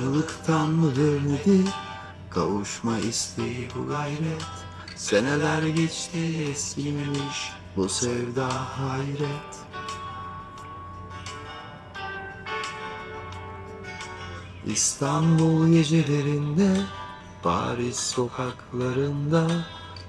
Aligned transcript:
Ayrılıktan 0.00 0.70
mıdır 0.70 1.20
nedir? 1.24 1.68
Kavuşma 2.30 2.98
isteği 2.98 3.68
bu 3.76 3.88
gayret. 3.88 4.44
Seneler 4.96 5.62
geçti 5.62 6.18
eskimemiş 6.50 7.52
Bu 7.76 7.88
sevda 7.88 8.48
hayret. 8.48 9.56
İstanbul 14.66 15.68
gecelerinde 15.72 16.76
Paris 17.42 17.96
sokaklarında 17.96 19.46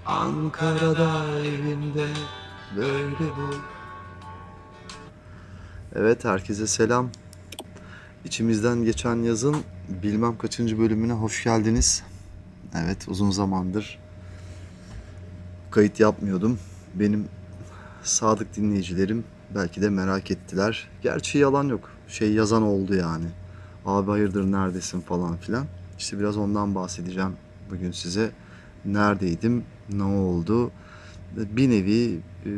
Ankara'da 0.06 1.40
evimde 1.40 2.08
Böyle 2.78 3.30
bu. 3.38 3.56
Evet 5.96 6.26
herkese 6.26 6.68
selam. 6.68 7.10
İçimizden 8.26 8.84
geçen 8.84 9.16
yazın 9.16 9.58
bilmem 10.04 10.38
kaçıncı 10.38 10.80
bölümüne 10.80 11.14
hoş 11.14 11.44
geldiniz. 11.44 12.04
Evet 12.76 13.08
uzun 13.08 13.32
zamandır 13.32 14.00
kayıt 15.72 16.00
yapmıyordum. 16.00 16.60
Benim 16.96 17.26
sadık 18.04 18.56
dinleyicilerim 18.56 19.24
belki 19.56 19.82
de 19.82 19.90
merak 19.90 20.32
ettiler. 20.32 20.88
Gerçi 21.02 21.38
yalan 21.38 21.68
yok. 21.68 21.90
Şey 22.08 22.34
yazan 22.34 22.64
oldu 22.64 22.96
yani. 22.96 23.26
Abi 23.86 24.12
hayırdır 24.12 24.52
neredesin 24.52 25.02
falan 25.02 25.38
filan. 25.38 25.66
İşte 26.00 26.20
biraz 26.20 26.38
ondan 26.38 26.76
bahsedeceğim 26.76 27.34
bugün 27.72 27.92
size. 27.92 28.32
Neredeydim, 28.86 29.64
ne 29.90 30.04
oldu? 30.04 30.72
Bir 31.36 31.70
nevi 31.70 32.20
e, 32.46 32.50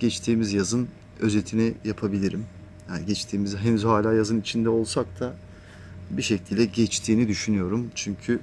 geçtiğimiz 0.00 0.52
yazın 0.52 0.88
özetini 1.20 1.74
yapabilirim. 1.84 2.44
Yani 2.88 3.06
geçtiğimiz 3.06 3.56
henüz 3.56 3.84
hala 3.84 4.12
yazın 4.12 4.40
içinde 4.40 4.68
olsak 4.68 5.20
da 5.20 5.34
bir 6.12 6.22
şekilde 6.22 6.64
geçtiğini 6.64 7.28
düşünüyorum. 7.28 7.90
Çünkü 7.94 8.40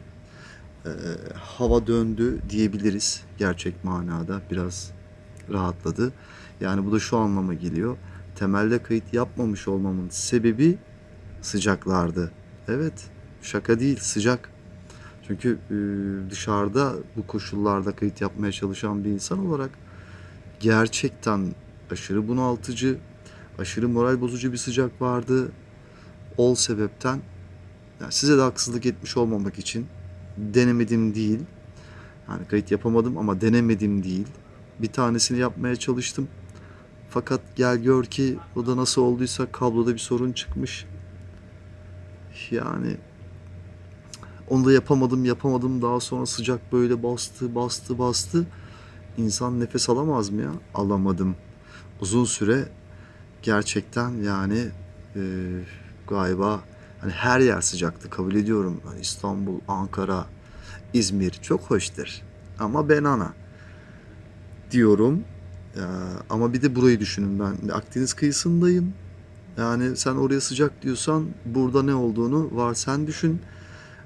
e, 0.85 0.89
hava 1.33 1.87
döndü 1.87 2.39
diyebiliriz 2.49 3.23
gerçek 3.37 3.83
manada. 3.83 4.41
Biraz 4.51 4.91
rahatladı. 5.51 6.13
Yani 6.61 6.85
bu 6.85 6.91
da 6.91 6.99
şu 6.99 7.17
anlama 7.17 7.53
geliyor. 7.53 7.97
Temelde 8.35 8.83
kayıt 8.83 9.13
yapmamış 9.13 9.67
olmamın 9.67 10.09
sebebi 10.09 10.77
sıcaklardı. 11.41 12.31
Evet 12.67 13.07
şaka 13.41 13.79
değil 13.79 13.97
sıcak. 13.97 14.49
Çünkü 15.27 15.59
e, 15.71 15.75
dışarıda 16.31 16.93
bu 17.15 17.27
koşullarda 17.27 17.91
kayıt 17.91 18.21
yapmaya 18.21 18.51
çalışan 18.51 19.03
bir 19.03 19.09
insan 19.09 19.47
olarak 19.47 19.69
gerçekten 20.59 21.55
aşırı 21.91 22.27
bunaltıcı, 22.27 22.97
aşırı 23.59 23.89
moral 23.89 24.21
bozucu 24.21 24.51
bir 24.51 24.57
sıcak 24.57 25.01
vardı. 25.01 25.51
Ol 26.37 26.55
sebepten 26.55 27.19
yani 28.01 28.11
size 28.11 28.37
de 28.37 28.41
haksızlık 28.41 28.85
etmiş 28.85 29.17
olmamak 29.17 29.59
için 29.59 29.87
denemedim 30.37 31.15
değil. 31.15 31.39
Yani 32.29 32.47
kayıt 32.47 32.71
yapamadım 32.71 33.17
ama 33.17 33.41
denemedim 33.41 34.03
değil. 34.03 34.27
Bir 34.79 34.87
tanesini 34.87 35.39
yapmaya 35.39 35.75
çalıştım. 35.75 36.27
Fakat 37.09 37.41
gel 37.55 37.77
gör 37.77 38.03
ki 38.03 38.37
o 38.55 38.65
da 38.65 38.77
nasıl 38.77 39.01
olduysa 39.01 39.51
kabloda 39.51 39.93
bir 39.93 39.99
sorun 39.99 40.31
çıkmış. 40.31 40.85
Yani 42.51 42.97
onu 44.49 44.65
da 44.65 44.71
yapamadım 44.71 45.25
yapamadım 45.25 45.81
daha 45.81 45.99
sonra 45.99 46.25
sıcak 46.25 46.73
böyle 46.73 47.03
bastı 47.03 47.55
bastı 47.55 47.99
bastı. 47.99 48.47
İnsan 49.17 49.59
nefes 49.59 49.89
alamaz 49.89 50.29
mı 50.29 50.41
ya? 50.41 50.51
Alamadım. 50.73 51.35
Uzun 52.01 52.25
süre 52.25 52.69
gerçekten 53.41 54.09
yani 54.09 54.65
e, 55.15 55.21
galiba 56.07 56.59
hani 57.01 57.11
her 57.11 57.39
yer 57.39 57.61
sıcaktı 57.61 58.09
kabul 58.09 58.35
ediyorum. 58.35 58.81
Hani 58.85 58.99
İstanbul, 58.99 59.59
Ankara, 59.67 60.25
İzmir 60.93 61.31
çok 61.31 61.61
hoştur. 61.61 62.21
Ama 62.59 62.89
ben 62.89 63.03
ana 63.03 63.33
diyorum. 64.71 65.23
Ya, 65.77 65.89
ama 66.29 66.53
bir 66.53 66.61
de 66.61 66.75
burayı 66.75 66.99
düşünün 66.99 67.39
ben 67.39 67.69
Akdeniz 67.69 68.13
kıyısındayım. 68.13 68.93
Yani 69.57 69.97
sen 69.97 70.15
oraya 70.15 70.41
sıcak 70.41 70.81
diyorsan 70.81 71.27
burada 71.45 71.83
ne 71.83 71.95
olduğunu 71.95 72.55
var 72.55 72.73
sen 72.73 73.07
düşün. 73.07 73.41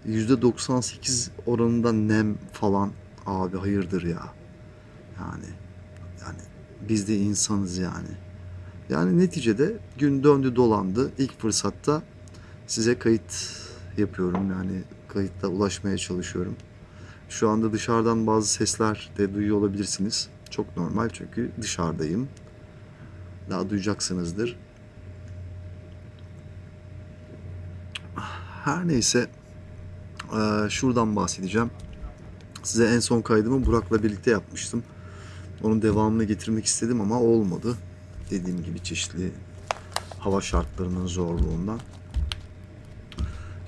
%98 0.08 1.30
oranında 1.46 1.92
nem 1.92 2.36
falan 2.52 2.92
abi 3.26 3.58
hayırdır 3.58 4.04
ya. 4.04 4.34
Yani 5.20 5.46
yani 6.26 6.40
biz 6.90 7.08
de 7.08 7.18
insanız 7.18 7.78
yani. 7.78 8.10
Yani 8.90 9.18
neticede 9.20 9.74
gün 10.00 10.24
döndü 10.24 10.56
dolandı. 10.56 11.12
İlk 11.18 11.40
fırsatta 11.40 12.02
size 12.74 13.00
kayıt 13.00 13.60
yapıyorum. 13.98 14.52
Yani 14.52 14.84
kayıtla 15.08 15.48
ulaşmaya 15.48 15.98
çalışıyorum. 15.98 16.56
Şu 17.30 17.50
anda 17.50 17.74
dışarıdan 17.74 18.28
bazı 18.28 18.48
sesler 18.48 19.12
de 19.18 19.34
duyuyor 19.34 19.58
olabilirsiniz. 19.58 20.30
Çok 20.50 20.78
normal 20.78 21.10
çünkü 21.10 21.52
dışarıdayım. 21.62 22.28
Daha 23.50 23.70
duyacaksınızdır. 23.70 24.60
Her 28.64 28.88
neyse 28.88 29.28
şuradan 30.70 31.16
bahsedeceğim. 31.16 31.72
Size 32.64 32.86
en 32.86 33.00
son 33.00 33.22
kaydımı 33.22 33.66
Burak'la 33.66 34.04
birlikte 34.04 34.32
yapmıştım. 34.32 34.84
Onun 35.64 35.82
devamını 35.82 36.24
getirmek 36.24 36.66
istedim 36.66 37.02
ama 37.02 37.20
olmadı. 37.22 37.78
Dediğim 38.32 38.64
gibi 38.64 38.84
çeşitli 38.84 39.32
hava 40.20 40.42
şartlarının 40.42 41.08
zorluğundan. 41.08 41.80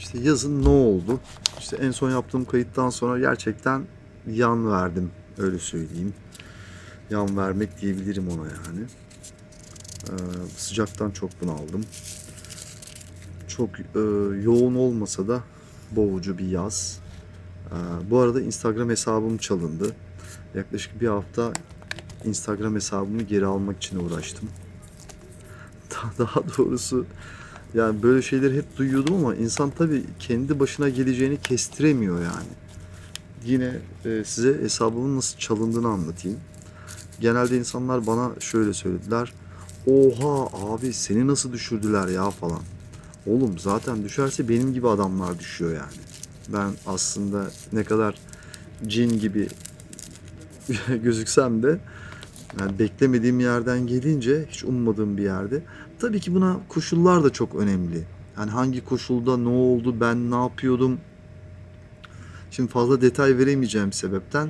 İşte 0.06 0.20
yazın 0.20 0.64
ne 0.64 0.70
oldu? 0.70 1.20
İşte 1.60 1.78
en 1.78 1.92
son 1.92 2.12
yaptığım 2.12 2.46
kayıttan 2.46 2.90
sonra 2.90 3.20
gerçekten 3.20 3.86
yan 4.28 4.72
verdim. 4.72 5.12
Öyle 5.38 5.60
söyleyeyim. 5.60 6.14
Yan 7.10 7.38
vermek 7.38 7.82
diyebilirim 7.82 8.28
ona 8.28 8.48
yani. 8.48 8.86
Ee, 10.04 10.14
sıcaktan 10.58 11.12
çok 11.12 11.42
bunaldım. 11.42 11.86
Çok 13.48 13.80
e, 13.80 14.00
yoğun 14.44 14.76
olmasa 14.76 15.28
da 15.28 15.44
boğucu 15.92 16.38
bir 16.38 16.48
yaz. 16.48 17.00
Ee, 17.72 17.76
bu 18.10 18.20
arada 18.20 18.42
Instagram 18.42 18.90
hesabım 18.90 19.38
çalındı. 19.38 19.96
Yaklaşık 20.56 21.02
bir 21.02 21.08
hafta 21.08 21.54
Instagram 22.26 22.76
hesabımı 22.76 23.22
geri 23.22 23.46
almak 23.46 23.78
için 23.78 24.00
uğraştım. 24.00 24.50
Daha 26.20 26.58
doğrusu 26.58 27.06
yani 27.74 28.04
böyle 28.04 28.22
şeyleri 28.22 28.58
hep 28.58 28.78
duyuyordum 28.78 29.16
ama 29.16 29.36
insan 29.36 29.70
tabii 29.78 30.04
kendi 30.20 30.60
başına 30.60 30.90
geleceğini 30.90 31.38
kestiremiyor 31.38 32.22
yani. 32.22 32.50
Yine 33.46 33.78
e, 34.06 34.24
size 34.26 34.62
hesabımın 34.62 35.18
nasıl 35.18 35.38
çalındığını 35.38 35.88
anlatayım. 35.88 36.40
Genelde 37.20 37.58
insanlar 37.58 38.08
bana 38.08 38.32
şöyle 38.40 38.74
söylediler. 38.74 39.34
Oha 39.88 40.48
abi 40.74 40.94
seni 40.94 41.28
nasıl 41.28 41.54
düşürdüler 41.54 42.08
ya 42.08 42.30
falan. 42.30 42.62
Oğlum 43.28 43.60
zaten 43.60 44.04
düşerse 44.04 44.50
benim 44.50 44.74
gibi 44.74 44.88
adamlar 44.88 45.40
düşüyor 45.40 45.72
yani. 45.72 46.06
Ben 46.48 46.72
aslında 46.88 47.52
ne 47.74 47.84
kadar 47.84 48.16
cin 48.88 49.20
gibi 49.20 49.48
gözüksem 51.04 51.64
de 51.64 51.80
yani 52.60 52.80
beklemediğim 52.80 53.40
yerden 53.40 53.88
gelince 53.88 54.46
hiç 54.50 54.64
ummadığım 54.64 55.18
bir 55.18 55.24
yerde. 55.24 55.62
Tabii 56.00 56.20
ki 56.20 56.36
buna 56.36 56.60
koşullar 56.70 57.24
da 57.24 57.34
çok 57.34 57.56
önemli. 57.56 58.04
Yani 58.38 58.52
hangi 58.52 58.86
koşulda 58.86 59.38
ne 59.38 59.50
oldu, 59.50 60.00
ben 60.00 60.32
ne 60.32 60.36
yapıyordum. 60.36 61.00
Şimdi 62.52 62.72
fazla 62.72 63.02
detay 63.02 63.38
veremeyeceğim 63.38 63.92
sebepten 63.92 64.50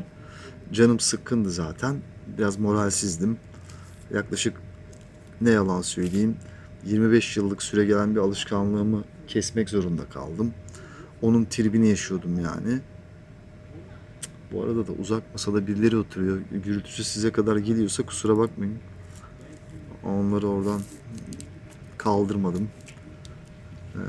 canım 0.71 0.99
sıkkındı 0.99 1.51
zaten. 1.51 1.95
Biraz 2.37 2.59
moralsizdim. 2.59 3.37
Yaklaşık 4.13 4.61
ne 5.41 5.49
yalan 5.49 5.81
söyleyeyim 5.81 6.35
25 6.85 7.37
yıllık 7.37 7.63
süre 7.63 7.85
gelen 7.85 8.15
bir 8.15 8.19
alışkanlığımı 8.19 9.03
kesmek 9.27 9.69
zorunda 9.69 10.05
kaldım. 10.05 10.53
Onun 11.21 11.45
tribini 11.45 11.87
yaşıyordum 11.87 12.39
yani. 12.39 12.79
Bu 14.51 14.63
arada 14.63 14.87
da 14.87 14.91
uzak 14.91 15.23
masada 15.33 15.67
birileri 15.67 15.97
oturuyor. 15.97 16.39
Gürültüsü 16.51 17.03
size 17.03 17.31
kadar 17.31 17.57
geliyorsa 17.57 18.05
kusura 18.05 18.37
bakmayın. 18.37 18.77
Onları 20.03 20.47
oradan 20.47 20.81
kaldırmadım. 22.05 22.69
Ee, 23.95 23.99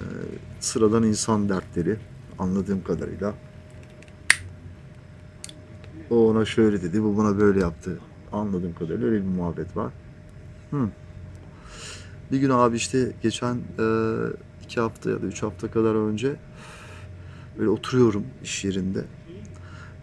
sıradan 0.61 1.03
insan 1.03 1.49
dertleri 1.49 1.97
anladığım 2.39 2.85
kadarıyla. 2.85 3.35
O 6.11 6.29
ona 6.29 6.45
şöyle 6.45 6.83
dedi, 6.83 7.03
bu 7.03 7.17
buna 7.17 7.39
böyle 7.39 7.61
yaptı. 7.61 7.99
Anladığım 8.33 8.75
kadarıyla 8.75 9.07
öyle 9.07 9.17
bir 9.17 9.29
muhabbet 9.29 9.77
var. 9.77 9.93
Hı. 10.71 10.89
Bir 12.33 12.39
gün 12.39 12.51
abi 12.51 12.77
işte 12.77 13.13
geçen 13.23 13.55
e, 13.55 13.87
iki 14.65 14.81
hafta 14.81 15.11
ya 15.11 15.23
da 15.23 15.27
üç 15.27 15.43
hafta 15.43 15.71
kadar 15.71 15.95
önce 15.95 16.37
böyle 17.59 17.69
oturuyorum 17.69 18.27
iş 18.43 18.65
yerinde. 18.65 19.05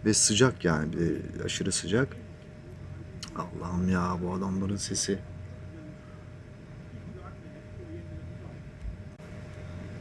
Ve 0.05 0.13
sıcak 0.13 0.65
yani 0.65 0.89
aşırı 1.45 1.71
sıcak. 1.71 2.17
Allah'ım 3.35 3.89
ya 3.89 4.17
bu 4.23 4.33
adamların 4.33 4.75
sesi. 4.75 5.19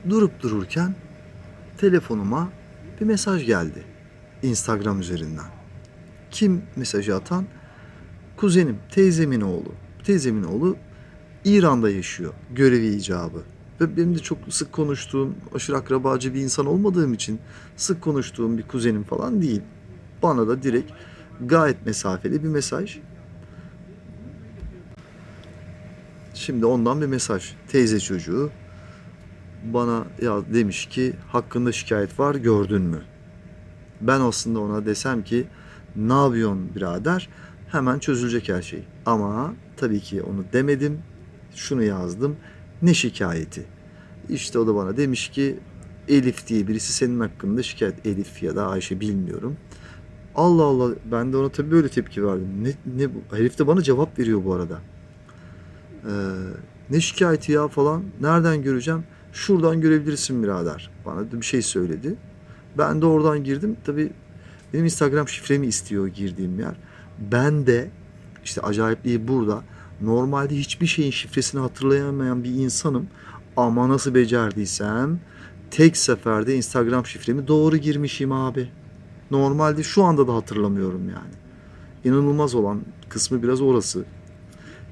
Durup 0.09 0.43
dururken 0.43 0.95
telefonuma 1.79 2.49
bir 3.01 3.07
mesaj 3.07 3.47
geldi. 3.47 3.85
Instagram 4.43 5.01
üzerinden. 5.01 5.47
Kim 6.31 6.63
mesajı 6.77 7.17
atan? 7.17 7.47
Kuzenim, 8.37 8.79
teyzemin 8.91 9.41
oğlu. 9.41 9.73
Teyzemin 10.05 10.43
oğlu 10.43 10.77
İran'da 11.45 11.91
yaşıyor. 11.91 12.33
Görevi 12.55 12.87
icabı. 12.87 13.43
Ve 13.81 13.97
benim 13.97 14.15
de 14.15 14.19
çok 14.19 14.39
sık 14.51 14.73
konuştuğum, 14.73 15.35
aşırı 15.55 15.77
akrabacı 15.77 16.35
bir 16.35 16.41
insan 16.41 16.67
olmadığım 16.67 17.15
için 17.15 17.41
sık 17.77 18.03
konuştuğum 18.03 18.59
bir 18.59 18.63
kuzenim 18.63 19.03
falan 19.03 19.43
değil. 19.43 19.63
Bana 20.23 20.49
da 20.49 20.63
direkt 20.63 20.93
gayet 21.41 21.87
mesafeli 21.87 22.43
bir 22.43 22.49
mesaj. 22.49 22.99
Şimdi 26.35 26.67
ondan 26.67 27.01
bir 27.01 27.07
mesaj. 27.07 27.53
Teyze 27.69 28.01
çocuğu 28.01 28.51
bana 29.65 30.05
ya 30.23 30.41
demiş 30.55 30.87
ki 30.87 31.13
hakkında 31.29 31.73
şikayet 31.73 32.21
var 32.21 32.35
gördün 32.35 32.83
mü? 32.83 33.03
Ben 34.01 34.21
aslında 34.21 34.61
ona 34.61 34.87
desem 34.87 35.25
ki 35.25 35.47
ne 35.97 36.13
yapıyorsun 36.13 36.75
birader? 36.75 37.29
Hemen 37.69 37.99
çözülecek 37.99 38.49
her 38.49 38.63
şey. 38.63 38.85
Ama 39.07 39.55
tabii 39.77 40.01
ki 40.01 40.23
onu 40.23 40.45
demedim. 40.53 40.99
Şunu 41.55 41.83
yazdım. 41.83 42.37
Ne 42.83 42.95
şikayeti? 42.95 43.65
İşte 44.29 44.59
o 44.59 44.67
da 44.67 44.75
bana 44.75 44.97
demiş 44.97 45.29
ki 45.29 45.59
Elif 46.09 46.47
diye 46.47 46.69
birisi 46.69 46.93
senin 46.93 47.21
hakkında 47.21 47.63
şikayet. 47.63 48.07
Elif 48.07 48.43
ya 48.43 48.57
da 48.57 48.69
Ayşe 48.69 49.01
bilmiyorum. 49.01 49.57
Allah 50.35 50.63
Allah 50.63 50.95
ben 51.13 51.33
de 51.33 51.37
ona 51.37 51.49
tabii 51.49 51.71
böyle 51.71 51.89
tepki 51.89 52.27
verdim. 52.27 52.65
Ne, 52.65 52.73
ne 52.97 53.15
bu? 53.15 53.37
Herif 53.37 53.59
de 53.59 53.67
bana 53.67 53.83
cevap 53.83 54.19
veriyor 54.19 54.45
bu 54.45 54.55
arada. 54.55 54.79
Ee, 56.05 56.11
ne 56.91 57.01
şikayeti 57.01 57.53
ya 57.53 57.69
falan. 57.69 58.03
Nereden 58.21 58.63
göreceğim? 58.63 59.05
Şuradan 59.33 59.81
görebilirsin 59.81 60.43
birader. 60.43 60.91
Bana 61.07 61.33
bir 61.33 61.47
şey 61.47 61.63
söyledi. 61.63 62.15
Ben 62.79 63.03
de 63.03 63.07
oradan 63.07 63.45
girdim. 63.45 63.77
Tabii 63.85 64.13
benim 64.73 64.85
Instagram 64.85 65.29
şifremi 65.29 65.67
istiyor 65.67 66.07
girdiğim 66.07 66.61
yer. 66.61 66.75
Ben 67.33 67.67
de 67.67 67.91
işte 68.45 68.61
acayipliği 68.61 69.29
burada. 69.29 69.63
Normalde 70.01 70.57
hiçbir 70.57 70.87
şeyin 70.87 71.11
şifresini 71.11 71.61
hatırlayamayan 71.61 72.45
bir 72.45 72.51
insanım. 72.51 73.07
Ama 73.57 73.89
nasıl 73.89 74.15
becerdiysem 74.15 75.21
tek 75.71 75.97
seferde 75.97 76.57
Instagram 76.57 77.07
şifremi 77.07 77.49
doğru 77.49 77.77
girmişim 77.77 78.33
abi. 78.33 78.69
Normalde 79.31 79.83
şu 79.83 80.03
anda 80.03 80.29
da 80.29 80.35
hatırlamıyorum 80.35 81.09
yani. 81.09 81.35
İnanılmaz 82.05 82.55
olan 82.55 82.83
kısmı 83.09 83.43
biraz 83.43 83.61
orası. 83.61 84.05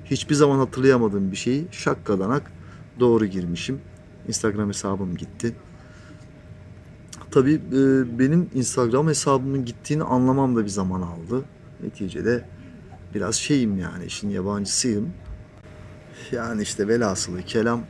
Hiçbir 0.04 0.34
zaman 0.34 0.58
hatırlayamadığım 0.58 1.32
bir 1.32 1.36
şeyi 1.36 1.66
şakkadanak 1.70 2.52
doğru 3.00 3.26
girmişim. 3.26 3.80
Instagram 4.28 4.68
hesabım 4.68 5.16
gitti. 5.16 5.54
Tabii 7.30 7.54
e, 7.54 8.18
benim 8.18 8.50
Instagram 8.54 9.08
hesabımın 9.08 9.64
gittiğini 9.64 10.02
anlamam 10.02 10.56
da 10.56 10.64
bir 10.64 10.68
zaman 10.68 11.02
aldı. 11.02 11.44
Neticede 11.82 12.44
biraz 13.14 13.34
şeyim 13.34 13.78
yani 13.78 14.04
işin 14.04 14.30
yabancısıyım. 14.30 15.10
Yani 16.32 16.62
işte 16.62 16.88
velhasılı 16.88 17.42
kelam 17.42 17.84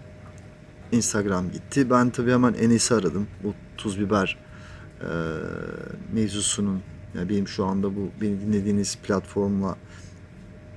Instagram 0.92 1.50
gitti. 1.50 1.90
Ben 1.90 2.10
tabii 2.10 2.32
hemen 2.32 2.54
Enes'i 2.54 2.94
aradım. 2.94 3.26
Bu 3.44 3.54
tuz 3.76 4.00
biber 4.00 4.38
e, 5.00 5.10
mevzusunun 6.12 6.82
yani 7.14 7.28
benim 7.28 7.48
şu 7.48 7.64
anda 7.64 7.96
bu 7.96 8.08
beni 8.20 8.40
dinlediğiniz 8.40 8.96
platformla 8.96 9.76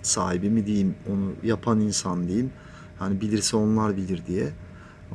sahibi 0.02 0.50
mi 0.50 0.66
diyeyim, 0.66 0.96
onu 1.12 1.32
yapan 1.44 1.80
insan 1.80 2.28
diyeyim. 2.28 2.52
Hani 3.00 3.22
bilirse 3.22 3.58
onlar 3.58 3.98
bilir 3.98 4.26
diye. 4.28 4.50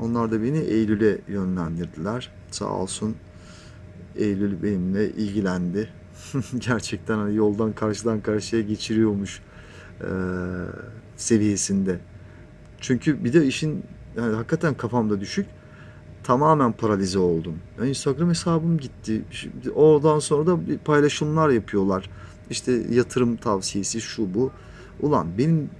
Onlar 0.02 0.32
da 0.32 0.42
beni 0.42 0.58
Eylül'e 0.58 1.18
yönlendirdiler. 1.28 2.30
Sağ 2.50 2.70
olsun 2.70 3.16
Eylül 4.16 4.62
benimle 4.62 5.10
ilgilendi. 5.10 5.88
Gerçekten 6.58 7.18
hani 7.18 7.36
yoldan 7.36 7.72
karşıdan 7.72 8.20
karşıya 8.20 8.62
geçiriyormuş 8.62 9.42
e, 10.00 10.08
seviyesinde. 11.16 11.98
Çünkü 12.80 13.24
bir 13.24 13.32
de 13.32 13.46
işin 13.46 13.84
yani 14.16 14.34
hakikaten 14.34 14.74
kafamda 14.74 15.20
düşük. 15.20 15.46
Tamamen 16.22 16.72
paralize 16.72 17.18
oldum. 17.18 17.54
Yani 17.78 17.88
Instagram 17.88 18.28
hesabım 18.28 18.78
gitti. 18.78 19.24
Şimdi 19.30 19.70
oradan 19.70 20.18
sonra 20.18 20.46
da 20.46 20.58
paylaşımlar 20.84 21.48
yapıyorlar. 21.48 22.10
İşte 22.50 22.72
yatırım 22.90 23.36
tavsiyesi 23.36 24.00
şu 24.00 24.34
bu. 24.34 24.50
Ulan 25.00 25.26
benim 25.38 25.70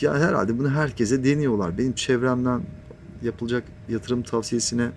ya 0.00 0.18
herhalde 0.18 0.58
bunu 0.58 0.70
herkese 0.70 1.24
deniyorlar. 1.24 1.78
Benim 1.78 1.92
çevremden 1.92 2.62
yapılacak 3.24 3.64
yatırım 3.88 4.22
tavsiyesine 4.22 4.90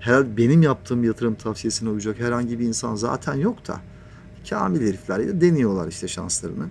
herhalde 0.00 0.36
benim 0.36 0.62
yaptığım 0.62 1.04
yatırım 1.04 1.34
tavsiyesine 1.34 1.88
uyacak 1.88 2.20
herhangi 2.20 2.58
bir 2.58 2.66
insan 2.66 2.94
zaten 2.94 3.34
yok 3.34 3.68
da 3.68 3.80
kamil 4.50 4.80
herifler 4.88 5.40
deniyorlar 5.40 5.88
işte 5.88 6.08
şanslarını. 6.08 6.66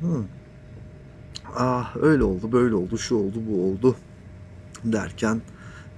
Hmm. 0.00 0.24
Ah 1.56 1.96
öyle 1.96 2.24
oldu 2.24 2.52
böyle 2.52 2.74
oldu 2.74 2.98
şu 2.98 3.14
oldu 3.14 3.42
bu 3.48 3.64
oldu 3.64 3.96
derken 4.84 5.40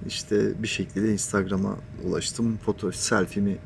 işte 0.07 0.63
bir 0.63 0.67
şekilde 0.67 1.11
Instagram'a 1.13 1.75
ulaştım. 2.03 2.57
Foto 2.57 2.91
selfie'mi 2.91 3.57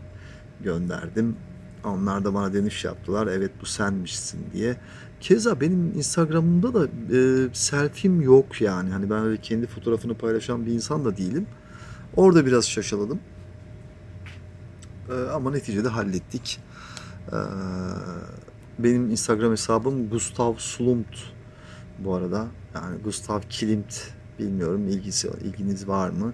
gönderdim. 0.62 1.36
Onlar 1.84 2.26
da 2.26 2.34
bana 2.34 2.54
dönüş 2.54 2.86
yaptılar. 2.86 3.28
Evet 3.28 3.52
bu 3.62 3.66
senmişsin 3.66 4.46
diye. 4.54 4.78
Keza 5.22 5.62
benim 5.62 5.94
Instagram'ımda 5.96 6.74
da 6.74 6.88
e, 6.88 7.50
selfie'm 7.54 8.22
yok 8.22 8.62
yani. 8.62 8.90
Hani 8.90 9.10
ben 9.10 9.24
öyle 9.24 9.42
kendi 9.42 9.68
fotoğrafını 9.68 10.14
paylaşan 10.18 10.66
bir 10.66 10.72
insan 10.72 11.06
da 11.06 11.18
değilim. 11.18 11.48
Orada 12.16 12.46
biraz 12.46 12.70
şaşaladım. 12.70 13.20
E, 15.10 15.14
ama 15.14 15.52
neticede 15.52 15.90
hallettik. 15.90 16.60
E, 17.28 17.38
benim 18.80 19.12
Instagram 19.12 19.52
hesabım 19.52 20.10
Gustav 20.10 20.56
Slumt 20.58 21.18
bu 22.00 22.16
arada. 22.16 22.48
Yani 22.76 22.98
Gustav 23.04 23.42
Klimt 23.42 24.02
bilmiyorum 24.40 24.88
ilgisi 24.88 25.30
ilginiz 25.44 25.88
var 25.88 26.10
mı? 26.10 26.34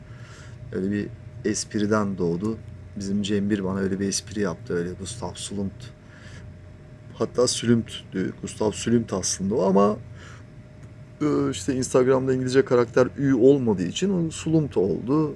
Öyle 0.71 0.91
bir 0.91 1.07
espriden 1.45 2.17
doğdu. 2.17 2.57
Bizim 2.97 3.21
Cembir 3.21 3.63
bana 3.63 3.79
öyle 3.79 3.99
bir 3.99 4.07
espri 4.07 4.39
yaptı 4.39 4.73
öyle 4.73 4.93
Gustav 4.93 5.33
Slumt. 5.33 5.92
Hatta 7.13 7.47
Sülümt 7.47 7.91
diyor. 8.13 8.33
Gustav 8.41 8.71
Sülümt 8.71 9.13
aslında 9.13 9.55
o 9.55 9.63
ama 9.69 9.97
e, 11.21 11.49
işte 11.51 11.75
Instagram'da 11.75 12.33
İngilizce 12.33 12.65
karakter 12.65 13.07
Ü 13.17 13.33
olmadığı 13.33 13.83
için 13.83 14.27
o 14.27 14.31
Slumt 14.31 14.77
oldu. 14.77 15.35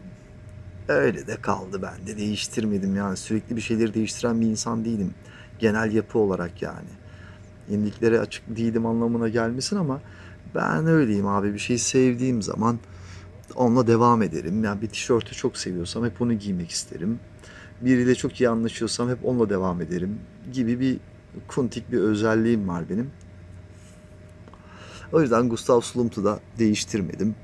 Öyle 0.88 1.28
de 1.28 1.36
kaldı 1.36 1.82
ben 1.82 2.08
de 2.08 2.18
değiştirmedim 2.18 2.96
yani 2.96 3.18
sürekli 3.18 3.56
bir 3.56 3.62
şeyleri 3.62 3.94
değiştiren 3.94 4.42
bir 4.42 4.46
insan 4.46 4.86
değilim. 4.86 5.14
Genel 5.60 5.92
yapı 5.92 6.20
olarak 6.20 6.62
yani. 6.62 6.90
Yeniliklere 7.70 8.20
açık 8.20 8.58
değilim 8.58 8.86
anlamına 8.86 9.30
gelmesin 9.30 9.76
ama 9.76 10.02
ben 10.56 10.86
öyleyim 10.86 11.28
abi 11.28 11.54
bir 11.54 11.60
şeyi 11.60 11.80
sevdiğim 11.80 12.42
zaman 12.42 12.80
onunla 13.56 13.88
devam 13.88 14.22
ederim. 14.22 14.64
Yani 14.64 14.82
bir 14.82 14.88
tişörtü 14.88 15.36
çok 15.36 15.58
seviyorsam 15.58 16.06
hep 16.06 16.22
onu 16.22 16.34
giymek 16.34 16.70
isterim. 16.70 17.20
Biriyle 17.82 18.16
çok 18.16 18.42
iyi 18.42 18.50
anlaşıyorsam 18.50 19.10
hep 19.10 19.26
onunla 19.26 19.50
devam 19.50 19.82
ederim 19.82 20.20
gibi 20.54 20.80
bir 20.80 21.00
kuntik 21.48 21.92
bir 21.92 21.98
özelliğim 21.98 22.68
var 22.68 22.90
benim. 22.90 23.12
O 25.12 25.22
yüzden 25.22 25.50
Gustav 25.50 25.82
Slumt'u 25.82 26.24
da 26.24 26.40
değiştirmedim. 26.60 27.36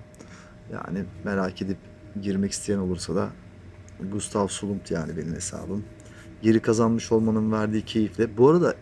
Yani 0.73 1.05
merak 1.23 1.61
edip 1.61 1.77
girmek 2.21 2.51
isteyen 2.51 2.77
olursa 2.77 3.15
da 3.15 3.29
Gustav 4.11 4.47
Slumt 4.47 4.91
yani 4.91 5.17
benim 5.17 5.35
hesabım. 5.35 5.83
Geri 6.41 6.59
kazanmış 6.59 7.11
olmanın 7.11 7.51
verdiği 7.51 7.85
keyifle. 7.85 8.37
Bu 8.37 8.49
arada 8.49 8.75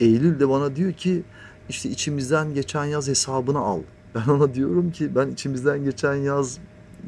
Eylül 0.00 0.40
de 0.40 0.48
bana 0.48 0.76
diyor 0.76 0.92
ki 0.92 1.22
işte 1.68 1.88
içimizden 1.88 2.54
geçen 2.54 2.84
yaz 2.84 3.08
hesabını 3.08 3.58
al. 3.58 3.80
Ben 4.14 4.30
ona 4.30 4.54
diyorum 4.54 4.90
ki 4.90 5.14
ben 5.14 5.28
içimizden 5.28 5.84
geçen 5.84 6.14
yaz 6.14 6.58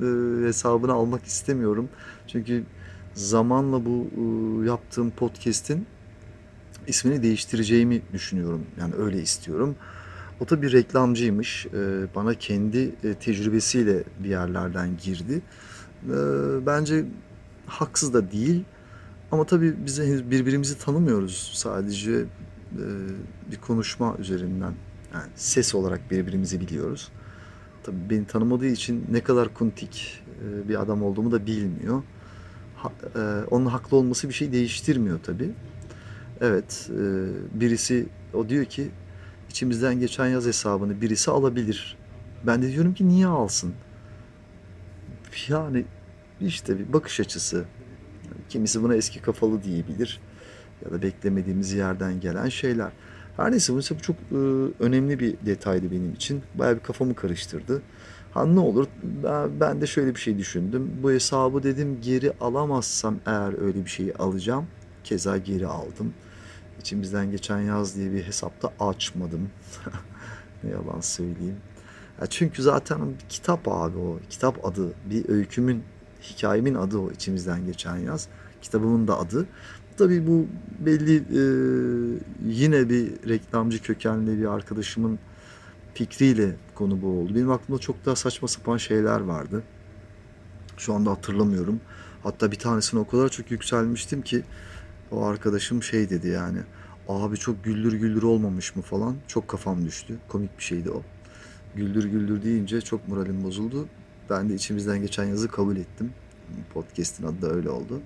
e, 0.03 0.07
hesabını 0.47 0.93
almak 0.93 1.25
istemiyorum. 1.25 1.89
Çünkü 2.27 2.65
zamanla 3.15 3.87
bu 3.87 4.07
e, 4.17 4.67
yaptığım 4.67 5.11
podcast'in 5.11 5.87
ismini 6.87 7.23
değiştireceğimi 7.23 8.03
düşünüyorum. 8.13 8.67
Yani 8.81 8.95
öyle 8.95 9.23
istiyorum. 9.23 9.77
O 10.41 10.49
da 10.49 10.63
bir 10.63 10.73
reklamcıymış. 10.73 11.67
E, 11.67 11.71
bana 12.15 12.35
kendi 12.35 12.95
e, 13.05 13.15
tecrübesiyle 13.15 14.05
bir 14.19 14.29
yerlerden 14.29 14.97
girdi. 15.03 15.43
E, 16.05 16.17
bence 16.67 17.05
haksız 17.67 18.15
da 18.15 18.33
değil. 18.33 18.65
Ama 19.33 19.45
tabii 19.45 19.75
biz 19.87 20.31
birbirimizi 20.31 20.79
tanımıyoruz. 20.79 21.51
Sadece 21.55 22.13
e, 22.13 22.25
bir 23.51 23.57
konuşma 23.57 24.17
üzerinden. 24.19 24.73
Yani 25.15 25.31
ses 25.37 25.75
olarak 25.75 26.11
birbirimizi 26.11 26.61
biliyoruz. 26.61 27.09
Tabii 27.83 28.11
beni 28.11 28.27
tanımadığı 28.27 28.67
için 28.67 29.07
ne 29.11 29.21
kadar 29.21 29.55
kuntik 29.55 30.23
e, 30.45 30.69
bir 30.69 30.83
adam 30.83 31.03
olduğumu 31.03 31.33
da 31.33 31.47
bilmiyor. 31.47 32.03
Onun 33.51 33.67
haklı 33.67 33.97
olması 33.97 34.29
bir 34.29 34.35
şey 34.35 34.53
değiştirmiyor 34.53 35.21
tabii. 35.23 35.51
Evet, 36.45 36.91
e, 36.91 37.01
birisi 37.61 38.07
o 38.35 38.49
diyor 38.49 38.65
ki 38.65 38.91
içimizden 39.51 40.01
geçen 40.01 40.27
yaz 40.27 40.47
hesabını 40.47 41.01
birisi 41.01 41.31
alabilir. 41.31 41.97
Ben 42.47 42.63
de 42.63 42.73
diyorum 42.73 42.95
ki 42.95 43.09
niye 43.09 43.27
alsın? 43.27 43.75
Yani 45.49 45.85
işte 46.41 46.79
bir 46.79 46.93
bakış 46.93 47.21
açısı. 47.21 47.65
Kimisi 48.49 48.83
buna 48.83 48.95
eski 48.95 49.23
kafalı 49.23 49.63
diyebilir 49.63 50.21
ya 50.85 50.93
da 50.93 51.03
beklemediğimiz 51.03 51.73
yerden 51.73 52.21
gelen 52.21 52.49
şeyler. 52.49 52.93
Her 53.37 53.53
neyse 53.53 53.75
bu 53.75 53.83
çok 53.83 54.17
e, 54.17 54.37
önemli 54.81 55.21
bir 55.21 55.37
detaydı 55.47 55.91
benim 55.91 56.13
için. 56.13 56.43
Bayağı 56.55 56.75
bir 56.77 56.83
kafamı 56.83 57.15
karıştırdı. 57.15 57.83
Ha 58.33 58.47
ne 58.47 58.61
olur 58.61 58.87
ben, 59.61 59.81
de 59.81 59.87
şöyle 59.87 60.15
bir 60.15 60.21
şey 60.21 60.39
düşündüm. 60.39 60.91
Bu 61.03 61.11
hesabı 61.11 61.63
dedim 61.63 61.99
geri 62.03 62.33
alamazsam 62.41 63.17
eğer 63.27 63.63
öyle 63.63 63.85
bir 63.85 63.91
şeyi 63.91 64.15
alacağım. 64.15 64.67
Keza 65.05 65.39
geri 65.39 65.67
aldım. 65.67 66.15
İçimizden 66.83 67.31
geçen 67.31 67.61
yaz 67.61 67.97
diye 67.97 68.13
bir 68.13 68.23
hesapta 68.23 68.73
açmadım. 68.81 69.51
ne 70.65 70.71
yalan 70.71 71.01
söyleyeyim. 71.01 71.57
Ya 72.21 72.27
çünkü 72.27 72.63
zaten 72.63 73.09
bir 73.09 73.29
kitap 73.29 73.69
abi 73.69 73.99
o. 73.99 74.19
Kitap 74.31 74.65
adı. 74.65 74.95
Bir 75.11 75.29
öykümün, 75.29 75.83
hikayemin 76.23 76.75
adı 76.75 76.99
o 76.99 77.11
içimizden 77.11 77.67
geçen 77.67 77.97
yaz. 77.97 78.29
Kitabımın 78.63 79.09
da 79.09 79.19
adı. 79.19 79.47
Tabii 79.97 80.27
bu 80.27 80.47
belli 80.87 81.17
e, 81.17 81.43
yine 82.47 82.89
bir 82.89 83.29
reklamcı 83.29 83.83
kökenli 83.83 84.39
bir 84.39 84.47
arkadaşımın 84.47 85.19
fikriyle 85.95 86.57
konu 86.75 87.03
bu 87.03 87.07
oldu. 87.07 87.35
Benim 87.35 87.51
aklımda 87.51 87.81
çok 87.81 88.07
daha 88.07 88.17
saçma 88.17 88.49
sapan 88.49 88.77
şeyler 88.77 89.21
vardı. 89.21 89.63
Şu 90.77 90.95
anda 90.95 91.11
hatırlamıyorum. 91.11 91.81
Hatta 92.23 92.53
bir 92.53 92.59
tanesine 92.59 93.01
o 93.01 93.07
kadar 93.07 93.29
çok 93.29 93.51
yükselmiştim 93.51 94.23
ki 94.23 94.43
o 95.13 95.25
arkadaşım 95.25 95.83
şey 95.83 96.11
dedi 96.11 96.29
yani. 96.29 96.59
Abi 97.09 97.37
çok 97.37 97.65
güldür 97.65 97.93
güldür 97.93 98.23
olmamış 98.23 98.77
mı 98.77 98.83
falan. 98.83 99.17
Çok 99.29 99.49
kafam 99.49 99.85
düştü. 99.87 100.19
Komik 100.29 100.59
bir 100.59 100.65
şeydi 100.65 100.91
o. 100.91 101.03
Güldür 101.77 102.05
güldür 102.05 102.43
deyince 102.43 102.81
çok 102.81 103.09
moralim 103.09 103.45
bozuldu. 103.45 103.89
Ben 104.31 104.49
de 104.49 104.55
içimizden 104.55 105.01
geçen 105.01 105.25
yazı 105.25 105.49
kabul 105.49 105.77
ettim. 105.77 106.13
Podcast'in 106.75 107.27
adı 107.27 107.43
da 107.43 107.51
öyle 107.51 107.71
oldu. 107.71 108.01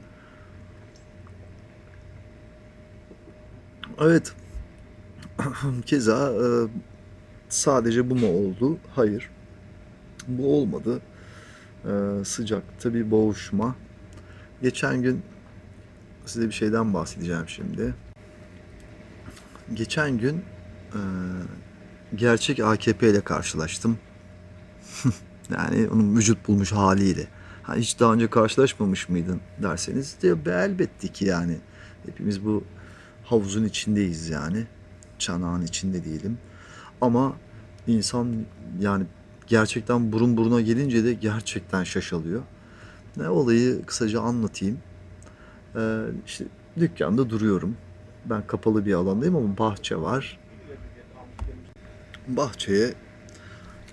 Evet. 4.00 4.32
Keza 5.86 6.32
e, 6.32 6.46
sadece 7.48 8.10
bu 8.10 8.14
mu 8.14 8.26
oldu? 8.28 8.78
Hayır. 8.94 9.30
Bu 10.28 10.56
olmadı. 10.56 11.00
E, 11.84 12.24
sıcakta 12.24 12.94
bir 12.94 13.10
boğuşma. 13.10 13.76
Geçen 14.62 15.02
gün 15.02 15.22
size 16.26 16.46
bir 16.46 16.52
şeyden 16.52 16.94
bahsedeceğim 16.94 17.48
şimdi. 17.48 17.94
Geçen 19.74 20.18
gün 20.18 20.36
e, 20.92 21.00
gerçek 22.14 22.60
AKP 22.60 23.10
ile 23.10 23.20
karşılaştım. 23.20 23.98
yani 25.50 25.88
onun 25.88 26.16
vücut 26.16 26.48
bulmuş 26.48 26.72
haliyle. 26.72 27.26
Ha, 27.62 27.74
hiç 27.74 28.00
daha 28.00 28.12
önce 28.12 28.30
karşılaşmamış 28.30 29.08
mıydın 29.08 29.40
derseniz 29.62 30.16
de 30.22 30.52
elbette 30.52 31.08
ki 31.08 31.24
yani. 31.24 31.58
Hepimiz 32.06 32.44
bu 32.44 32.64
havuzun 33.24 33.64
içindeyiz 33.64 34.28
yani. 34.28 34.66
Çanağın 35.18 35.62
içinde 35.62 36.04
diyelim. 36.04 36.38
Ama 37.00 37.36
insan 37.86 38.46
yani 38.80 39.04
gerçekten 39.46 40.12
burun 40.12 40.36
buruna 40.36 40.60
gelince 40.60 41.04
de 41.04 41.12
gerçekten 41.12 41.84
şaşalıyor. 41.84 42.42
Ne 43.16 43.28
olayı 43.28 43.86
kısaca 43.86 44.20
anlatayım. 44.20 44.78
Ee, 45.76 46.00
işte 46.26 46.44
dükkanda 46.80 47.30
duruyorum. 47.30 47.76
Ben 48.24 48.46
kapalı 48.46 48.86
bir 48.86 48.92
alandayım 48.92 49.36
ama 49.36 49.58
bahçe 49.58 49.96
var. 49.96 50.38
Bahçeye 52.28 52.94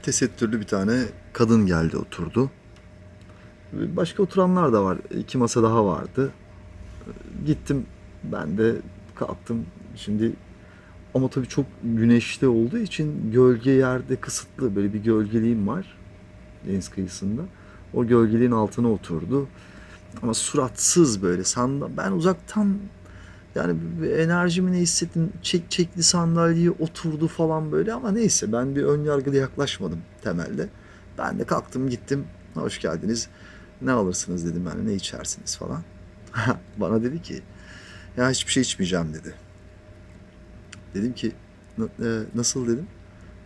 tesettürlü 0.03 0.59
bir 0.59 0.67
tane 0.67 1.03
kadın 1.33 1.65
geldi 1.65 1.97
oturdu. 1.97 2.51
Başka 3.73 4.23
oturanlar 4.23 4.73
da 4.73 4.83
var. 4.83 4.97
İki 5.19 5.37
masa 5.37 5.63
daha 5.63 5.85
vardı. 5.85 6.31
Gittim 7.45 7.85
ben 8.23 8.57
de 8.57 8.75
kalktım. 9.15 9.65
Şimdi 9.95 10.33
ama 11.13 11.27
tabii 11.27 11.47
çok 11.47 11.65
güneşli 11.83 12.47
olduğu 12.47 12.77
için 12.77 13.31
gölge 13.31 13.71
yerde 13.71 14.15
kısıtlı. 14.15 14.75
Böyle 14.75 14.93
bir 14.93 15.03
gölgeliğim 15.03 15.67
var 15.67 15.97
deniz 16.67 16.89
kıyısında. 16.89 17.41
O 17.93 18.07
gölgeliğin 18.07 18.51
altına 18.51 18.91
oturdu. 18.91 19.47
Ama 20.21 20.33
suratsız 20.33 21.21
böyle. 21.21 21.43
Sanda 21.43 21.97
ben 21.97 22.11
uzaktan 22.11 22.77
yani 23.55 23.79
enerjimi 24.07 24.71
ne 24.71 24.77
hissettim. 24.77 25.33
Çek 25.41 25.71
çekli 25.71 26.03
sandalyeye 26.03 26.71
oturdu 26.71 27.27
falan 27.27 27.71
böyle 27.71 27.93
ama 27.93 28.11
neyse 28.11 28.51
ben 28.51 28.75
bir 28.75 28.83
ön 28.83 29.03
yargılı 29.03 29.35
yaklaşmadım 29.35 29.99
temelde. 30.21 30.69
Ben 31.17 31.39
de 31.39 31.43
kalktım 31.43 31.89
gittim. 31.89 32.25
Hoş 32.53 32.79
geldiniz. 32.79 33.29
Ne 33.81 33.91
alırsınız 33.91 34.45
dedim 34.45 34.65
yani 34.67 34.87
ne 34.87 34.93
içersiniz 34.93 35.57
falan. 35.57 35.83
Bana 36.77 37.03
dedi 37.03 37.21
ki 37.21 37.41
ya 38.17 38.29
hiçbir 38.29 38.51
şey 38.51 38.63
içmeyeceğim 38.63 39.13
dedi. 39.13 39.33
Dedim 40.93 41.13
ki 41.13 41.31
nasıl 42.35 42.67
dedim. 42.67 42.87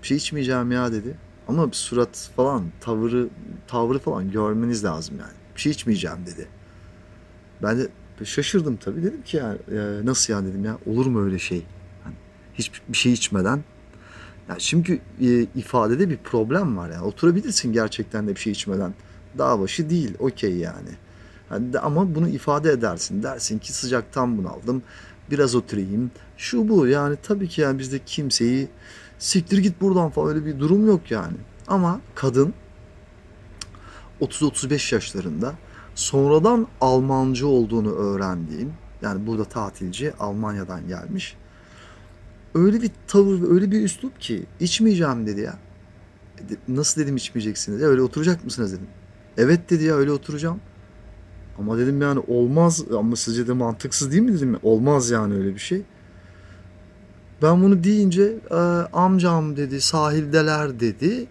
Bir 0.02 0.08
şey 0.08 0.18
içmeyeceğim 0.18 0.72
ya 0.72 0.92
dedi. 0.92 1.18
Ama 1.48 1.68
bir 1.68 1.76
surat 1.76 2.30
falan, 2.36 2.64
tavırı, 2.82 3.30
tavrı 3.68 4.00
falan 4.00 4.32
görmeniz 4.32 4.84
lazım 4.84 5.20
yani. 5.20 5.34
Bir 5.56 5.62
şey 5.62 5.72
içmeyeceğim 5.72 6.18
dedi. 6.26 6.48
Ben 7.64 7.80
de 7.80 7.88
şaşırdım 8.26 8.78
tabii. 8.78 9.04
Dedim 9.04 9.22
ki 9.22 9.38
ya 9.38 9.58
nasıl 10.04 10.34
ya 10.34 10.46
dedim 10.46 10.66
ya 10.66 10.78
olur 10.86 11.06
mu 11.06 11.24
öyle 11.24 11.40
şey? 11.40 11.66
Yani 12.06 12.16
hiçbir 12.54 12.98
şey 12.98 13.14
içmeden. 13.14 13.64
Yani 14.50 14.60
çünkü 14.60 15.00
e, 15.22 15.42
ifadede 15.56 16.10
bir 16.10 16.18
problem 16.18 16.78
var 16.78 16.90
yani. 16.90 17.04
Oturabilirsin 17.04 17.74
gerçekten 17.74 18.28
de 18.28 18.36
bir 18.36 18.40
şey 18.40 18.52
içmeden. 18.54 18.94
Dağ 19.38 19.60
başı 19.60 19.90
değil, 19.90 20.14
okey 20.20 20.56
yani. 20.56 20.90
yani 21.52 21.74
de, 21.74 21.80
ama 21.80 22.16
bunu 22.16 22.30
ifade 22.30 22.72
edersin. 22.72 23.24
Dersin 23.24 23.60
ki 23.60 23.74
sıcaktan 23.74 24.38
bunaldım. 24.38 24.84
Biraz 25.32 25.56
oturayım. 25.56 26.12
Şu 26.38 26.70
bu 26.70 26.88
yani 26.88 27.18
tabii 27.24 27.48
ki 27.48 27.62
yani 27.62 27.80
bizde 27.80 28.00
kimseyi 28.06 28.68
siktir 29.20 29.58
git 29.58 29.82
buradan 29.82 30.10
falan 30.10 30.30
öyle 30.30 30.46
bir 30.46 30.60
durum 30.60 30.88
yok 30.88 31.12
yani. 31.12 31.38
Ama 31.68 32.02
kadın 32.16 32.54
30-35 34.22 34.96
yaşlarında 34.96 35.56
sonradan 35.98 36.68
Almancı 36.82 37.48
olduğunu 37.48 37.92
öğrendiğim 37.92 38.74
yani 39.02 39.28
burada 39.28 39.46
tatilci 39.46 40.14
Almanya'dan 40.20 40.88
gelmiş. 40.88 41.36
Öyle 42.56 42.82
bir 42.82 42.92
tavır 43.08 43.52
öyle 43.52 43.72
bir 43.72 43.82
üslup 43.82 44.22
ki 44.22 44.46
içmeyeceğim 44.60 45.28
dedi 45.28 45.42
ya. 45.42 45.54
Nasıl 46.68 47.02
dedim 47.02 47.16
içmeyeceksiniz? 47.16 47.82
Ya 47.82 47.88
öyle 47.88 48.02
oturacak 48.02 48.46
mısınız 48.46 48.74
dedim. 48.74 48.88
Evet 49.38 49.70
dedi 49.70 49.84
ya 49.84 49.96
öyle 49.96 50.12
oturacağım. 50.12 50.60
Ama 51.60 51.78
dedim 51.78 52.02
yani 52.02 52.20
olmaz 52.28 52.84
ama 52.98 53.16
sizce 53.16 53.48
de 53.48 53.54
mantıksız 53.54 54.12
değil 54.12 54.24
mi 54.24 54.34
dedim. 54.34 54.58
Olmaz 54.64 55.10
yani 55.10 55.34
öyle 55.34 55.54
bir 55.54 55.60
şey. 55.60 55.82
Ben 57.42 57.64
bunu 57.64 57.84
deyince 57.84 58.38
e, 58.52 58.56
amcam 58.94 59.58
dedi 59.58 59.82
sahildeler 59.82 60.80
dedi. 60.80 61.28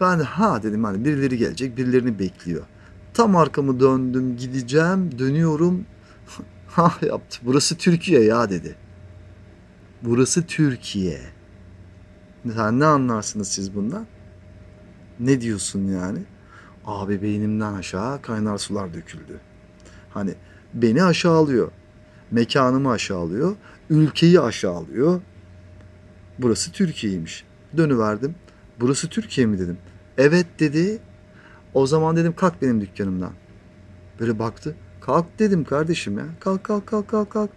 Ben 0.00 0.18
de 0.18 0.22
ha 0.22 0.62
dedim 0.62 0.84
hani 0.84 1.04
birileri 1.04 1.38
gelecek 1.38 1.76
birilerini 1.76 2.18
bekliyor. 2.18 2.62
Tam 3.14 3.36
arkamı 3.36 3.80
döndüm 3.80 4.36
gideceğim 4.36 5.18
dönüyorum. 5.18 5.84
ha 6.68 6.92
yaptı 7.02 7.38
burası 7.42 7.76
Türkiye 7.76 8.24
ya 8.24 8.50
dedi. 8.50 8.76
Burası 10.02 10.46
Türkiye. 10.46 11.20
Sen 12.54 12.80
ne 12.80 12.84
anlarsınız 12.84 13.48
siz 13.48 13.74
bundan? 13.74 14.06
Ne 15.20 15.40
diyorsun 15.40 15.88
yani? 15.88 16.18
Abi 16.86 17.22
beynimden 17.22 17.74
aşağı 17.74 18.22
kaynar 18.22 18.58
sular 18.58 18.94
döküldü. 18.94 19.40
Hani 20.10 20.34
beni 20.74 21.04
aşağılıyor. 21.04 21.70
Mekanımı 22.30 22.90
aşağılıyor. 22.90 23.56
Ülkeyi 23.90 24.40
aşağılıyor. 24.40 25.20
Burası 26.38 26.72
Türkiye'ymiş. 26.72 27.44
Dönüverdim. 27.76 28.34
Burası 28.80 29.08
Türkiye 29.08 29.46
mi 29.46 29.58
dedim. 29.58 29.78
Evet 30.18 30.46
dedi. 30.58 31.00
O 31.74 31.86
zaman 31.86 32.16
dedim 32.16 32.34
kalk 32.36 32.62
benim 32.62 32.80
dükkanımdan. 32.80 33.32
Böyle 34.20 34.38
baktı. 34.38 34.76
Kalk 35.00 35.38
dedim 35.38 35.64
kardeşim 35.64 36.18
ya. 36.18 36.24
Kalk 36.40 36.64
kalk 36.64 36.86
kalk 36.86 37.08
kalk 37.08 37.30
kalk. 37.30 37.50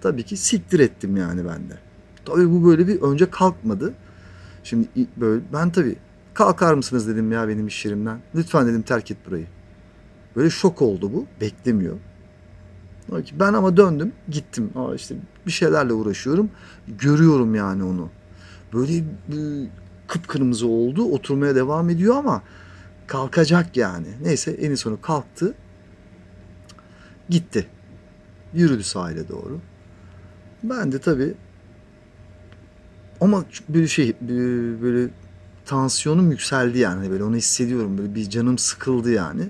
Tabii 0.00 0.22
ki 0.22 0.36
siktir 0.36 0.80
ettim 0.80 1.16
yani 1.16 1.44
ben 1.44 1.68
de. 1.68 1.78
Tabii 2.24 2.50
bu 2.50 2.66
böyle 2.66 2.88
bir 2.88 3.02
önce 3.02 3.30
kalkmadı. 3.30 3.94
Şimdi 4.64 4.88
böyle 5.16 5.42
ben 5.52 5.70
tabii 5.70 5.96
kalkar 6.34 6.74
mısınız 6.74 7.08
dedim 7.08 7.32
ya 7.32 7.48
benim 7.48 7.66
iş 7.66 7.84
yerimden. 7.84 8.20
Lütfen 8.34 8.66
dedim 8.66 8.82
terk 8.82 9.10
et 9.10 9.16
burayı. 9.26 9.46
Böyle 10.36 10.50
şok 10.50 10.82
oldu 10.82 11.12
bu. 11.12 11.26
Beklemiyor. 11.40 11.96
Ben 13.32 13.52
ama 13.52 13.76
döndüm 13.76 14.12
gittim. 14.28 14.70
Aa 14.76 14.94
işte 14.94 15.14
bir 15.46 15.52
şeylerle 15.52 15.92
uğraşıyorum. 15.92 16.50
Görüyorum 16.88 17.54
yani 17.54 17.84
onu. 17.84 18.08
Böyle 18.74 19.04
kıpkırmızı 20.08 20.66
oldu. 20.66 21.04
Oturmaya 21.04 21.54
devam 21.54 21.90
ediyor 21.90 22.16
ama 22.16 22.42
kalkacak 23.10 23.76
yani. 23.76 24.06
Neyse 24.22 24.50
en 24.50 24.74
sonu 24.74 25.00
kalktı. 25.00 25.54
Gitti. 27.28 27.66
Yürüdü 28.54 28.82
sahile 28.82 29.28
doğru. 29.28 29.60
Ben 30.62 30.92
de 30.92 30.98
tabii 30.98 31.34
ama 33.20 33.44
böyle 33.68 33.88
şey 33.88 34.16
böyle 34.82 35.10
tansiyonum 35.66 36.30
yükseldi 36.30 36.78
yani 36.78 37.10
böyle 37.10 37.24
onu 37.24 37.36
hissediyorum 37.36 37.98
böyle 37.98 38.14
bir 38.14 38.30
canım 38.30 38.58
sıkıldı 38.58 39.10
yani. 39.10 39.48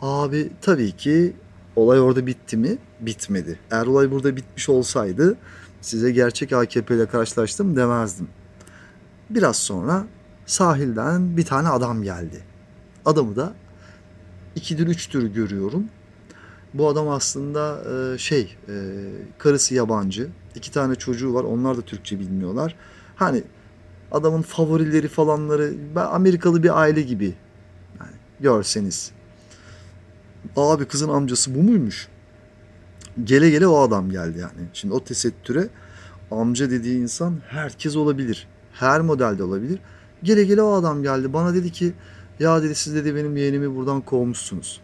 Abi 0.00 0.50
tabii 0.60 0.92
ki 0.92 1.32
olay 1.76 2.00
orada 2.00 2.26
bitti 2.26 2.56
mi? 2.56 2.78
Bitmedi. 3.00 3.58
Eğer 3.70 3.86
olay 3.86 4.10
burada 4.10 4.36
bitmiş 4.36 4.68
olsaydı 4.68 5.36
size 5.80 6.10
gerçek 6.10 6.52
AKP 6.52 6.94
ile 6.94 7.06
karşılaştım 7.06 7.76
demezdim. 7.76 8.28
Biraz 9.30 9.56
sonra 9.56 10.06
sahilden 10.46 11.36
bir 11.36 11.44
tane 11.44 11.68
adam 11.68 12.02
geldi. 12.02 12.44
Adamı 13.04 13.36
da 13.36 13.54
ikidir 14.54 14.86
üçtür 14.86 15.26
görüyorum. 15.26 15.84
Bu 16.74 16.88
adam 16.88 17.08
aslında 17.08 17.82
e, 18.14 18.18
şey 18.18 18.56
e, 18.68 18.74
karısı 19.38 19.74
yabancı. 19.74 20.28
iki 20.54 20.72
tane 20.72 20.94
çocuğu 20.94 21.34
var. 21.34 21.44
Onlar 21.44 21.76
da 21.76 21.82
Türkçe 21.82 22.20
bilmiyorlar. 22.20 22.76
Hani 23.16 23.42
adamın 24.12 24.42
favorileri 24.42 25.08
falanları 25.08 25.74
Amerikalı 25.96 26.62
bir 26.62 26.80
aile 26.80 27.02
gibi 27.02 27.34
yani 28.00 28.16
görseniz. 28.40 29.10
Abi 30.56 30.84
kızın 30.84 31.08
amcası 31.08 31.54
bu 31.54 31.62
muymuş? 31.62 32.08
Gele 33.24 33.50
gele 33.50 33.66
o 33.66 33.78
adam 33.78 34.10
geldi 34.10 34.38
yani. 34.38 34.68
Şimdi 34.72 34.94
o 34.94 35.04
tesettüre 35.04 35.68
amca 36.30 36.70
dediği 36.70 36.98
insan 36.98 37.34
herkes 37.48 37.96
olabilir. 37.96 38.48
Her 38.72 39.00
modelde 39.00 39.44
olabilir. 39.44 39.78
Gele 40.24 40.44
gele 40.44 40.62
o 40.62 40.72
adam 40.72 41.02
geldi. 41.02 41.32
Bana 41.32 41.54
dedi 41.54 41.72
ki 41.72 41.92
ya 42.40 42.62
dedi 42.62 42.74
siz 42.74 42.94
dedi 42.94 43.14
benim 43.14 43.36
yeğenimi 43.36 43.76
buradan 43.76 44.00
kovmuşsunuz. 44.00 44.80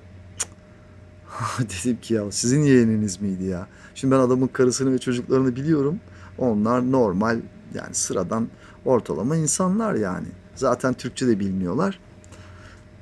Dedim 1.59 1.99
ki 2.01 2.15
ya 2.15 2.33
sizin 2.33 2.63
yeğeniniz 2.63 3.21
miydi 3.21 3.45
ya? 3.45 3.67
Şimdi 3.95 4.15
ben 4.15 4.19
adamın 4.19 4.47
karısını 4.47 4.93
ve 4.93 4.99
çocuklarını 4.99 5.57
biliyorum. 5.57 6.01
Onlar 6.39 6.93
normal 6.93 7.41
yani 7.75 7.95
sıradan 7.95 8.49
ortalama 8.85 9.37
insanlar 9.37 9.95
yani. 9.95 10.27
Zaten 10.55 10.95
Türkçe 10.95 11.27
de 11.27 11.41
bilmiyorlar. 11.41 12.01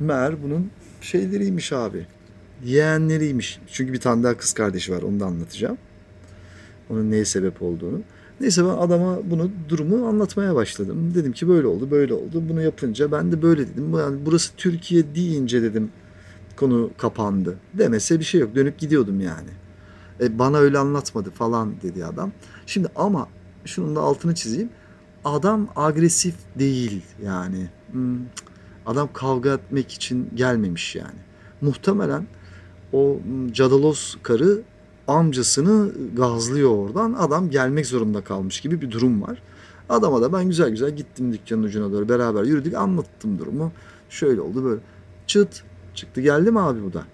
Mer 0.00 0.42
bunun 0.42 0.70
şeyleriymiş 1.00 1.72
abi. 1.72 2.06
Yeğenleriymiş. 2.64 3.60
Çünkü 3.72 3.92
bir 3.92 4.00
tane 4.00 4.22
daha 4.22 4.36
kız 4.36 4.52
kardeşi 4.52 4.92
var 4.92 5.02
onu 5.02 5.20
da 5.20 5.26
anlatacağım. 5.26 5.78
Onun 6.90 7.10
neye 7.10 7.24
sebep 7.24 7.62
olduğunu. 7.62 8.00
Neyse 8.40 8.64
ben 8.64 8.68
adama 8.68 9.18
bunu 9.30 9.50
durumu 9.68 10.06
anlatmaya 10.06 10.54
başladım. 10.54 11.12
Dedim 11.14 11.32
ki 11.32 11.48
böyle 11.48 11.66
oldu 11.66 11.90
böyle 11.90 12.14
oldu. 12.14 12.42
Bunu 12.48 12.62
yapınca 12.62 13.12
ben 13.12 13.32
de 13.32 13.42
böyle 13.42 13.68
dedim. 13.68 13.98
Yani 13.98 14.18
burası 14.26 14.52
Türkiye 14.56 15.14
deyince 15.14 15.62
dedim 15.62 15.90
konu 16.56 16.90
kapandı. 16.98 17.56
Demese 17.74 18.18
bir 18.18 18.24
şey 18.24 18.40
yok. 18.40 18.54
Dönüp 18.54 18.78
gidiyordum 18.78 19.20
yani. 19.20 19.50
E, 20.20 20.38
bana 20.38 20.58
öyle 20.58 20.78
anlatmadı 20.78 21.30
falan 21.30 21.74
dedi 21.82 22.04
adam. 22.04 22.32
Şimdi 22.66 22.88
ama 22.96 23.28
şunun 23.64 23.96
da 23.96 24.00
altını 24.00 24.34
çizeyim. 24.34 24.70
Adam 25.24 25.68
agresif 25.76 26.34
değil 26.58 27.02
yani. 27.24 27.68
Hmm, 27.92 28.18
adam 28.86 29.08
kavga 29.12 29.54
etmek 29.54 29.92
için 29.92 30.30
gelmemiş 30.34 30.96
yani. 30.96 31.18
Muhtemelen 31.60 32.26
o 32.92 33.18
hmm, 33.24 33.52
cadalos 33.52 34.16
karı 34.22 34.62
amcasını 35.08 35.92
gazlıyor 36.16 36.70
oradan. 36.70 37.12
Adam 37.12 37.50
gelmek 37.50 37.86
zorunda 37.86 38.24
kalmış 38.24 38.60
gibi 38.60 38.80
bir 38.80 38.90
durum 38.90 39.22
var. 39.22 39.42
Adama 39.88 40.22
da 40.22 40.32
ben 40.32 40.44
güzel 40.44 40.70
güzel 40.70 40.90
gittim 40.96 41.32
dükkanın 41.32 41.62
ucuna 41.62 41.92
doğru 41.92 42.08
beraber 42.08 42.44
yürüdük 42.44 42.74
anlattım 42.74 43.38
durumu. 43.38 43.72
Şöyle 44.10 44.40
oldu 44.40 44.64
böyle. 44.64 44.80
Çıt 45.26 45.62
çıktı 45.94 46.20
geldi 46.20 46.50
mi 46.50 46.60
abi 46.60 46.82
bu 46.82 46.92
da? 46.92 47.04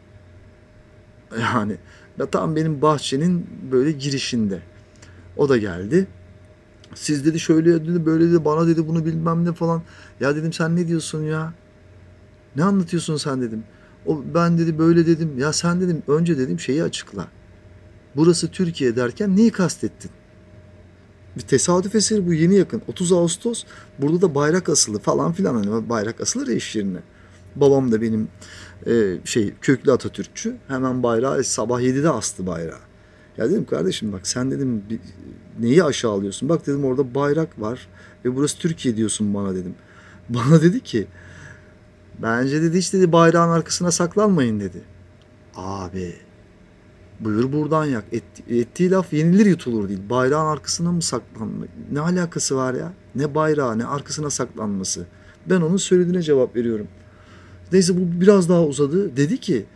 Yani 1.40 1.76
ya 2.18 2.26
tam 2.26 2.56
benim 2.56 2.82
bahçenin 2.82 3.46
böyle 3.72 3.92
girişinde. 3.92 4.62
O 5.36 5.48
da 5.48 5.56
geldi. 5.56 6.06
Siz 6.94 7.26
dedi 7.26 7.40
şöyle 7.40 7.86
dedi 7.86 8.06
böyle 8.06 8.28
dedi 8.28 8.44
bana 8.44 8.66
dedi 8.66 8.88
bunu 8.88 9.04
bilmem 9.04 9.44
ne 9.44 9.52
falan. 9.52 9.82
Ya 10.20 10.36
dedim 10.36 10.52
sen 10.52 10.76
ne 10.76 10.88
diyorsun 10.88 11.22
ya? 11.22 11.54
Ne 12.56 12.64
anlatıyorsun 12.64 13.16
sen 13.16 13.42
dedim. 13.42 13.64
O 14.06 14.22
ben 14.34 14.58
dedi 14.58 14.78
böyle 14.78 15.06
dedim. 15.06 15.38
Ya 15.38 15.52
sen 15.52 15.80
dedim 15.80 16.02
önce 16.08 16.38
dedim 16.38 16.60
şeyi 16.60 16.82
açıkla. 16.82 17.28
Burası 18.16 18.50
Türkiye 18.50 18.96
derken 18.96 19.36
neyi 19.36 19.50
kastettin? 19.50 20.10
Bir 21.36 21.40
tesadüf 21.40 21.94
eseri 21.94 22.26
bu 22.26 22.34
yeni 22.34 22.54
yakın. 22.54 22.82
30 22.88 23.12
Ağustos 23.12 23.64
burada 23.98 24.22
da 24.22 24.34
bayrak 24.34 24.68
asılı 24.68 24.98
falan 24.98 25.32
filan 25.32 25.54
hani 25.54 25.88
bayrak 25.88 26.20
asılı 26.20 26.52
iş 26.52 26.76
yerine. 26.76 26.98
Babam 27.56 27.92
da 27.92 28.02
benim 28.02 28.28
e, 28.86 29.18
şey 29.24 29.54
köklü 29.60 29.92
Atatürkçü. 29.92 30.56
Hemen 30.68 31.02
bayrağı 31.02 31.40
e, 31.40 31.42
sabah 31.42 31.80
7'de 31.80 32.10
astı 32.10 32.46
bayrağı. 32.46 32.78
Ya 33.36 33.50
dedim 33.50 33.64
kardeşim 33.64 34.12
bak 34.12 34.26
sen 34.26 34.50
dedim 34.50 34.82
neyi 35.60 35.84
aşağılıyorsun? 35.84 36.48
Bak 36.48 36.66
dedim 36.66 36.84
orada 36.84 37.14
bayrak 37.14 37.60
var 37.60 37.88
ve 38.24 38.36
burası 38.36 38.58
Türkiye 38.58 38.96
diyorsun 38.96 39.34
bana 39.34 39.54
dedim. 39.54 39.74
Bana 40.28 40.62
dedi 40.62 40.80
ki 40.80 41.06
bence 42.22 42.62
dedi 42.62 42.78
hiç 42.78 42.92
dedi 42.92 43.12
bayrağın 43.12 43.48
arkasına 43.48 43.90
saklanmayın 43.90 44.60
dedi. 44.60 44.82
Abi 45.56 46.14
buyur 47.20 47.52
buradan 47.52 47.84
yak. 47.84 48.04
Et, 48.12 48.24
ettiği 48.48 48.90
laf 48.90 49.12
yenilir 49.12 49.46
yutulur 49.46 49.88
değil. 49.88 50.00
Bayrağın 50.10 50.46
arkasına 50.46 50.92
mı 50.92 51.02
saklanmak? 51.02 51.68
Ne 51.92 52.00
alakası 52.00 52.56
var 52.56 52.74
ya? 52.74 52.92
Ne 53.14 53.34
bayrağı 53.34 53.78
ne 53.78 53.84
arkasına 53.84 54.30
saklanması. 54.30 55.06
Ben 55.46 55.60
onun 55.60 55.76
söylediğine 55.76 56.22
cevap 56.22 56.56
veriyorum. 56.56 56.88
Neyse 57.72 57.96
bu 57.96 58.20
biraz 58.20 58.48
daha 58.48 58.64
uzadı. 58.64 59.16
Dedi 59.16 59.40
ki 59.40 59.66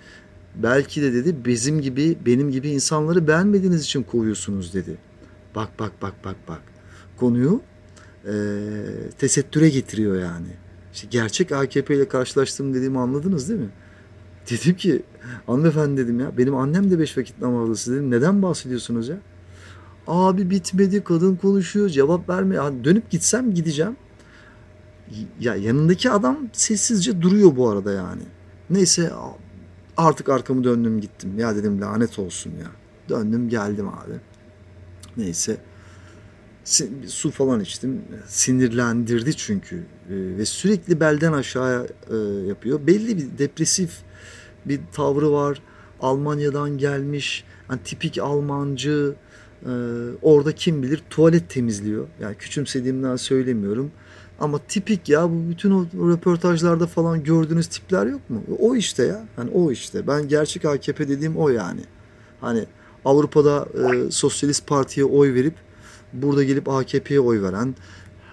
belki 0.63 1.03
de 1.03 1.13
dedi 1.13 1.37
bizim 1.45 1.81
gibi 1.81 2.19
benim 2.27 2.51
gibi 2.51 2.69
insanları 2.69 3.29
beğenmediğiniz 3.29 3.85
için 3.85 4.03
kovuyorsunuz 4.03 4.75
dedi. 4.75 4.99
Bak 5.55 5.69
bak 5.79 5.93
bak 6.03 6.15
bak 6.25 6.37
bak. 6.49 6.61
Konuyu 7.17 7.61
e, 8.25 8.33
tesettüre 9.19 9.69
getiriyor 9.69 10.21
yani. 10.21 10.49
İşte 10.95 11.09
gerçek 11.11 11.53
AKP 11.53 11.95
ile 11.95 12.09
karşılaştığım 12.09 12.75
dediğimi 12.75 12.99
anladınız 12.99 13.49
değil 13.49 13.61
mi? 13.61 13.71
Dedim 14.51 14.77
ki 14.77 15.03
hanımefendi 15.47 16.01
dedim 16.01 16.21
ya 16.21 16.39
benim 16.39 16.55
annem 16.55 16.91
de 16.91 16.99
beş 16.99 17.19
vakit 17.19 17.41
namazlısı 17.43 17.93
dedim. 17.93 18.11
Neden 18.11 18.43
bahsediyorsunuz 18.43 19.09
ya? 19.09 19.19
Abi 20.07 20.51
bitmedi 20.51 21.05
kadın 21.05 21.37
konuşuyor 21.37 21.89
cevap 21.89 22.29
vermiyor. 22.29 22.65
Yani 22.65 22.85
dönüp 22.85 23.11
gitsem 23.11 23.55
gideceğim. 23.55 23.97
Ya 25.41 25.55
yanındaki 25.55 26.11
adam 26.11 26.39
sessizce 26.53 27.23
duruyor 27.23 27.57
bu 27.57 27.69
arada 27.69 27.93
yani. 27.93 28.23
Neyse 28.71 29.13
artık 29.97 30.29
arkamı 30.29 30.65
döndüm 30.65 31.01
gittim. 31.01 31.39
Ya 31.39 31.57
dedim 31.57 31.81
lanet 31.81 32.19
olsun 32.19 32.51
ya. 32.51 32.71
Döndüm 33.09 33.49
geldim 33.49 33.89
abi. 33.89 34.15
Neyse 35.17 35.57
su 37.07 37.31
falan 37.31 37.61
içtim. 37.61 38.03
Sinirlendirdi 38.27 39.37
çünkü 39.37 39.85
ve 40.11 40.45
sürekli 40.47 41.01
belden 41.01 41.33
aşağıya 41.33 41.87
yapıyor. 42.47 42.87
Belli 42.87 43.17
bir 43.17 43.39
depresif 43.39 43.91
bir 44.69 44.81
tavrı 44.93 45.33
var. 45.33 45.63
Almanya'dan 46.01 46.79
gelmiş. 46.79 47.45
Yani 47.71 47.81
tipik 47.85 48.19
Almancı. 48.19 49.15
E, 49.63 49.73
orada 50.23 50.53
kim 50.53 50.83
bilir 50.83 51.03
tuvalet 51.11 51.51
temizliyor. 51.51 52.07
Yani 52.21 52.37
küçümsediğimden 52.37 53.17
söylemiyorum. 53.17 53.91
Ama 54.41 54.59
tipik 54.69 55.09
ya 55.09 55.31
bu 55.31 55.51
bütün 55.51 55.71
o 55.71 55.87
röportajlarda 56.11 56.87
falan 56.87 57.25
gördüğünüz 57.25 57.67
tipler 57.67 58.07
yok 58.07 58.31
mu? 58.31 58.43
O 58.59 58.77
işte 58.77 59.05
ya. 59.05 59.25
Hani 59.37 59.51
o 59.51 59.73
işte. 59.73 60.07
Ben 60.07 60.29
gerçek 60.29 60.65
AKP 60.65 61.09
dediğim 61.09 61.37
o 61.37 61.49
yani. 61.49 61.81
Hani 62.41 62.65
Avrupa'da 63.05 63.67
e, 63.75 64.11
Sosyalist 64.11 64.67
Parti'ye 64.67 65.07
oy 65.07 65.35
verip 65.35 65.55
burada 66.13 66.45
gelip 66.45 66.69
AKP'ye 66.69 67.21
oy 67.21 67.43
veren, 67.43 67.75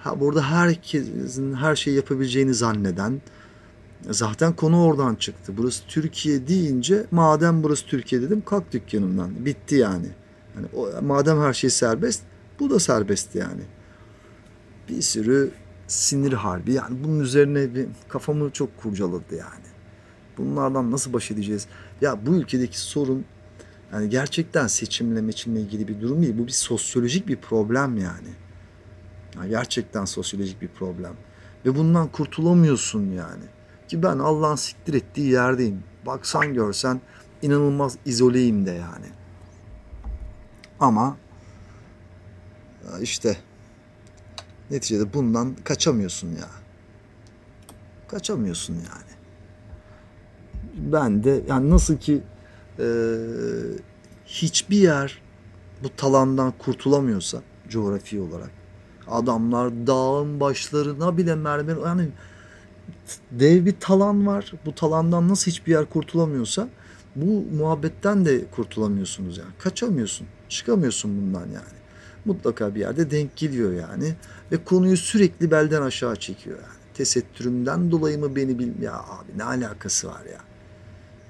ha, 0.04 0.20
burada 0.20 0.52
herkesin 0.52 1.54
her 1.54 1.76
şeyi 1.76 1.96
yapabileceğini 1.96 2.54
zanneden, 2.54 3.22
zaten 4.14 4.56
konu 4.56 4.84
oradan 4.84 5.16
çıktı. 5.16 5.54
Burası 5.58 5.84
Türkiye 5.88 6.48
deyince 6.48 7.06
madem 7.12 7.64
burası 7.64 7.86
Türkiye 7.86 8.22
dedim 8.22 8.44
kalk 8.46 8.72
dükkanımdan. 8.72 9.46
Bitti 9.46 9.76
yani. 9.76 10.08
yani 10.56 10.68
o, 10.76 11.02
madem 11.02 11.42
her 11.42 11.54
şey 11.54 11.70
serbest 11.70 12.24
bu 12.60 12.70
da 12.70 12.80
serbest 12.80 13.36
yani. 13.36 13.62
Bir 14.90 15.02
sürü 15.02 15.52
sinir 15.88 16.34
harbi 16.34 16.74
yani 16.74 17.04
bunun 17.04 17.20
üzerine 17.20 17.76
bir 17.76 17.88
kafamı 18.08 18.52
çok 18.52 18.78
kurcaladı 18.78 19.36
yani. 19.36 19.66
Bunlardan 20.38 20.92
nasıl 20.92 21.14
baş 21.14 21.32
edeceğiz? 21.32 21.68
Ya 22.02 22.26
bu 22.26 22.36
ülkedeki 22.36 22.80
sorun 22.80 23.26
yani 23.94 24.10
gerçekten 24.10 24.68
seçimle 24.68 25.22
meçimle 25.22 25.62
ilgili 25.62 25.88
bir 25.88 26.02
durum 26.02 26.22
değil. 26.22 26.38
Bu 26.38 26.48
bir 26.48 26.52
sosyolojik 26.52 27.28
bir 27.28 27.36
problem 27.36 27.98
yani. 27.98 28.30
yani 29.36 29.50
gerçekten 29.50 30.06
sosyolojik 30.06 30.62
bir 30.62 30.68
problem. 30.68 31.14
Ve 31.66 31.76
bundan 31.76 32.08
kurtulamıyorsun 32.08 33.12
yani. 33.12 33.44
Ki 33.88 34.04
ben 34.04 34.20
Allah'ın 34.20 34.56
siktir 34.56 34.94
ettiği 34.94 35.32
yerdeyim. 35.32 35.84
Baksan 36.06 36.54
görsen 36.54 37.02
inanılmaz 37.42 37.98
izoleyim 38.06 38.66
de 38.66 38.72
yani. 38.72 39.06
Ama 40.80 41.18
işte 43.02 43.38
neticede 44.72 45.14
bundan 45.14 45.56
kaçamıyorsun 45.64 46.28
ya. 46.28 46.50
Kaçamıyorsun 48.08 48.74
yani. 48.74 49.16
Ben 50.76 51.24
de 51.24 51.44
yani 51.48 51.70
nasıl 51.70 51.98
ki 51.98 52.24
e, 52.80 52.86
hiçbir 54.26 54.78
yer 54.78 55.22
bu 55.84 55.96
talandan 55.96 56.54
kurtulamıyorsa 56.60 57.42
coğrafi 57.70 58.20
olarak 58.20 58.52
adamlar 59.08 59.88
dağın 59.88 60.40
başlarına 60.40 61.18
bile 61.18 61.36
mermer 61.36 61.78
yani 61.86 62.10
dev 63.32 63.66
bir 63.66 63.76
talan 63.80 64.28
var. 64.28 64.54
Bu 64.66 64.76
talandan 64.76 65.30
nasıl 65.30 65.52
hiçbir 65.52 65.72
yer 65.72 65.86
kurtulamıyorsa 65.86 66.70
bu 67.16 67.46
muhabbetten 67.58 68.26
de 68.26 68.46
kurtulamıyorsunuz 68.46 69.38
yani. 69.38 69.50
Kaçamıyorsun. 69.60 70.28
Çıkamıyorsun 70.50 71.22
bundan 71.22 71.46
yani. 71.46 71.76
Mutlaka 72.26 72.76
bir 72.76 72.80
yerde 72.80 73.12
denk 73.12 73.38
geliyor 73.38 73.74
yani. 73.74 74.14
Ve 74.52 74.64
konuyu 74.64 74.98
sürekli 74.98 75.52
belden 75.52 75.82
aşağı 75.82 76.16
çekiyor 76.16 76.58
yani. 76.58 76.76
Tesettürümden 76.94 77.92
dolayı 77.92 78.20
mı 78.20 78.36
beni 78.36 78.60
bil... 78.60 78.82
Ya 78.82 78.94
abi 78.94 79.38
ne 79.38 79.44
alakası 79.44 80.08
var 80.08 80.26
ya. 80.26 80.40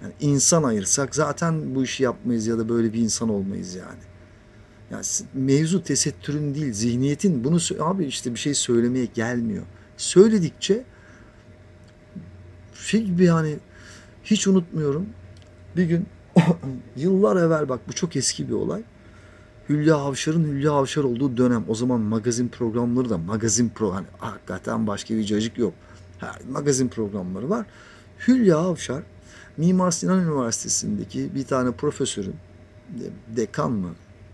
Yani 0.01 0.13
insan 0.19 0.63
ayırsak 0.63 1.15
zaten 1.15 1.75
bu 1.75 1.83
işi 1.83 2.03
yapmayız 2.03 2.47
ya 2.47 2.57
da 2.57 2.69
böyle 2.69 2.93
bir 2.93 2.99
insan 2.99 3.29
olmayız 3.29 3.75
yani. 3.75 4.03
Yani 4.91 5.05
mevzu 5.33 5.83
tesettürün 5.83 6.55
değil, 6.55 6.73
zihniyetin. 6.73 7.43
Bunu 7.43 7.57
abi 7.79 8.05
işte 8.05 8.33
bir 8.33 8.39
şey 8.39 8.53
söylemeye 8.53 9.05
gelmiyor. 9.05 9.63
Söyledikçe 9.97 10.85
şey 12.85 13.03
gibi 13.03 13.23
yani 13.23 13.57
hiç 14.23 14.47
unutmuyorum. 14.47 15.05
Bir 15.77 15.83
gün 15.83 16.07
yıllar 16.95 17.35
evvel 17.37 17.69
bak 17.69 17.79
bu 17.87 17.93
çok 17.93 18.15
eski 18.15 18.47
bir 18.47 18.53
olay. 18.53 18.83
Hülya 19.69 19.95
Avşar'ın 19.95 20.43
Hülya 20.43 20.71
Avşar 20.71 21.03
olduğu 21.03 21.37
dönem. 21.37 21.65
O 21.67 21.75
zaman 21.75 22.01
magazin 22.01 22.47
programları 22.47 23.09
da 23.09 23.17
magazin 23.17 23.69
pro 23.69 23.93
hani 23.93 24.07
hakikaten 24.17 24.87
başka 24.87 25.15
bir 25.15 25.23
cacık 25.23 25.57
yok. 25.57 25.73
Her 26.19 26.35
magazin 26.51 26.87
programları 26.87 27.49
var. 27.49 27.65
Hülya 28.27 28.57
Avşar 28.57 29.03
Mimar 29.57 29.91
Sinan 29.91 30.19
Üniversitesi'ndeki 30.19 31.35
bir 31.35 31.45
tane 31.45 31.71
profesörün 31.71 32.35
dekan 33.35 33.71
mı 33.71 33.89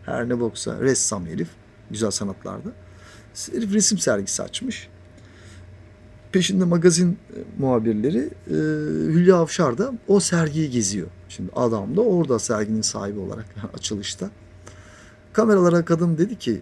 her 0.05 0.29
ne 0.29 0.39
boksa 0.39 0.79
ressam 0.79 1.25
herif 1.25 1.49
güzel 1.91 2.11
sanatlarda. 2.11 2.69
Herif 3.51 3.73
resim 3.73 3.97
sergisi 3.97 4.43
açmış. 4.43 4.89
Peşinde 6.31 6.65
magazin 6.65 7.11
e, 7.11 7.17
muhabirleri 7.59 8.29
e, 8.47 8.53
Hülya 9.13 9.35
Avşar 9.35 9.77
da 9.77 9.93
o 10.07 10.19
sergiyi 10.19 10.69
geziyor. 10.69 11.07
Şimdi 11.29 11.51
adam 11.55 11.97
da 11.97 12.01
orada 12.01 12.39
serginin 12.39 12.81
sahibi 12.81 13.19
olarak 13.19 13.45
açılışta. 13.77 14.29
Kameralara 15.33 15.85
kadın 15.85 16.17
dedi 16.17 16.39
ki 16.39 16.61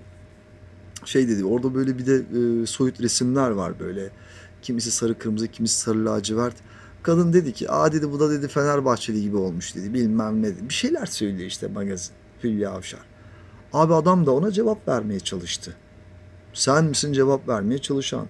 şey 1.05 1.27
dedi 1.27 1.45
orada 1.45 1.75
böyle 1.75 1.97
bir 1.97 2.05
de 2.05 2.15
e, 2.15 2.65
soyut 2.65 3.01
resimler 3.01 3.49
var 3.49 3.79
böyle. 3.79 4.10
Kimisi 4.62 4.91
sarı 4.91 5.17
kırmızı 5.17 5.47
kimisi 5.47 5.79
sarı 5.79 6.05
lacivert. 6.05 6.55
Kadın 7.03 7.34
dedi 7.34 7.53
ki 7.53 7.71
aa 7.71 7.91
dedi 7.91 8.12
bu 8.12 8.19
da 8.19 8.32
dedi 8.32 8.47
Fenerbahçeli 8.47 9.21
gibi 9.21 9.38
olmuş 9.38 9.75
dedi 9.75 9.93
bilmem 9.93 10.41
ne 10.41 10.47
dedi. 10.47 10.69
Bir 10.69 10.73
şeyler 10.73 11.05
söylüyor 11.05 11.47
işte 11.47 11.67
magazin 11.67 12.12
Hülya 12.43 12.71
Avşar. 12.71 12.99
Abi 13.73 13.93
adam 13.93 14.25
da 14.25 14.32
ona 14.32 14.51
cevap 14.51 14.88
vermeye 14.88 15.19
çalıştı. 15.19 15.75
Sen 16.53 16.86
misin 16.86 17.13
cevap 17.13 17.47
vermeye 17.47 17.77
çalışan? 17.77 18.27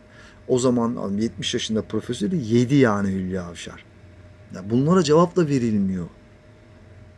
O 0.50 0.60
zaman 0.60 1.18
70 1.18 1.54
yaşında 1.54 1.82
profesörü 1.82 2.36
yedi 2.36 2.76
yani 2.76 3.10
Hülya 3.10 3.44
Avşar. 3.44 3.86
Ya 4.56 4.70
bunlara 4.70 5.04
cevap 5.04 5.36
da 5.36 5.48
verilmiyor. 5.48 6.08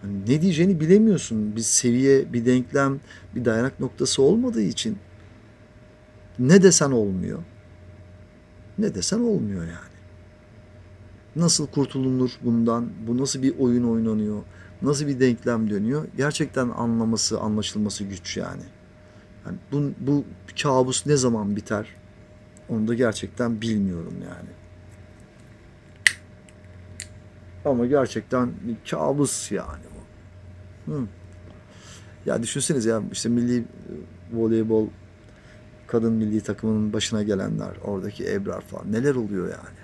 Yani 0.03 0.21
ne 0.27 0.41
diyeceğini 0.41 0.79
bilemiyorsun. 0.79 1.55
Bir 1.55 1.61
seviye, 1.61 2.33
bir 2.33 2.45
denklem, 2.45 2.99
bir 3.35 3.45
dayanak 3.45 3.79
noktası 3.79 4.21
olmadığı 4.21 4.61
için 4.61 4.97
ne 6.39 6.63
desen 6.63 6.91
olmuyor. 6.91 7.39
Ne 8.77 8.95
desen 8.95 9.19
olmuyor 9.19 9.61
yani. 9.61 9.91
Nasıl 11.35 11.67
kurtulunur 11.67 12.31
bundan? 12.41 12.89
Bu 13.07 13.17
nasıl 13.17 13.41
bir 13.41 13.59
oyun 13.59 13.83
oynanıyor? 13.83 14.41
Nasıl 14.81 15.07
bir 15.07 15.19
denklem 15.19 15.69
dönüyor? 15.69 16.07
Gerçekten 16.17 16.69
anlaması, 16.69 17.39
anlaşılması 17.39 18.03
güç 18.03 18.37
yani. 18.37 18.63
yani 19.45 19.57
bu, 19.71 19.91
bu 19.99 20.23
kabus 20.61 21.05
ne 21.05 21.17
zaman 21.17 21.55
biter? 21.55 22.00
Onu 22.71 22.87
da 22.87 22.93
gerçekten 22.93 23.61
bilmiyorum 23.61 24.13
yani. 24.23 24.49
Ama 27.65 27.85
gerçekten 27.85 28.51
kabus 28.89 29.51
yani 29.51 29.83
bu. 29.95 30.93
Hı. 30.93 31.07
Ya 32.25 32.43
düşünseniz 32.43 32.85
ya 32.85 33.01
işte 33.11 33.29
milli 33.29 33.57
e, 33.59 33.63
voleybol 34.33 34.87
kadın 35.87 36.13
milli 36.13 36.41
takımının 36.41 36.93
başına 36.93 37.23
gelenler, 37.23 37.71
oradaki 37.83 38.31
Ebrar 38.31 38.61
falan 38.61 38.91
neler 38.91 39.15
oluyor 39.15 39.49
yani 39.49 39.81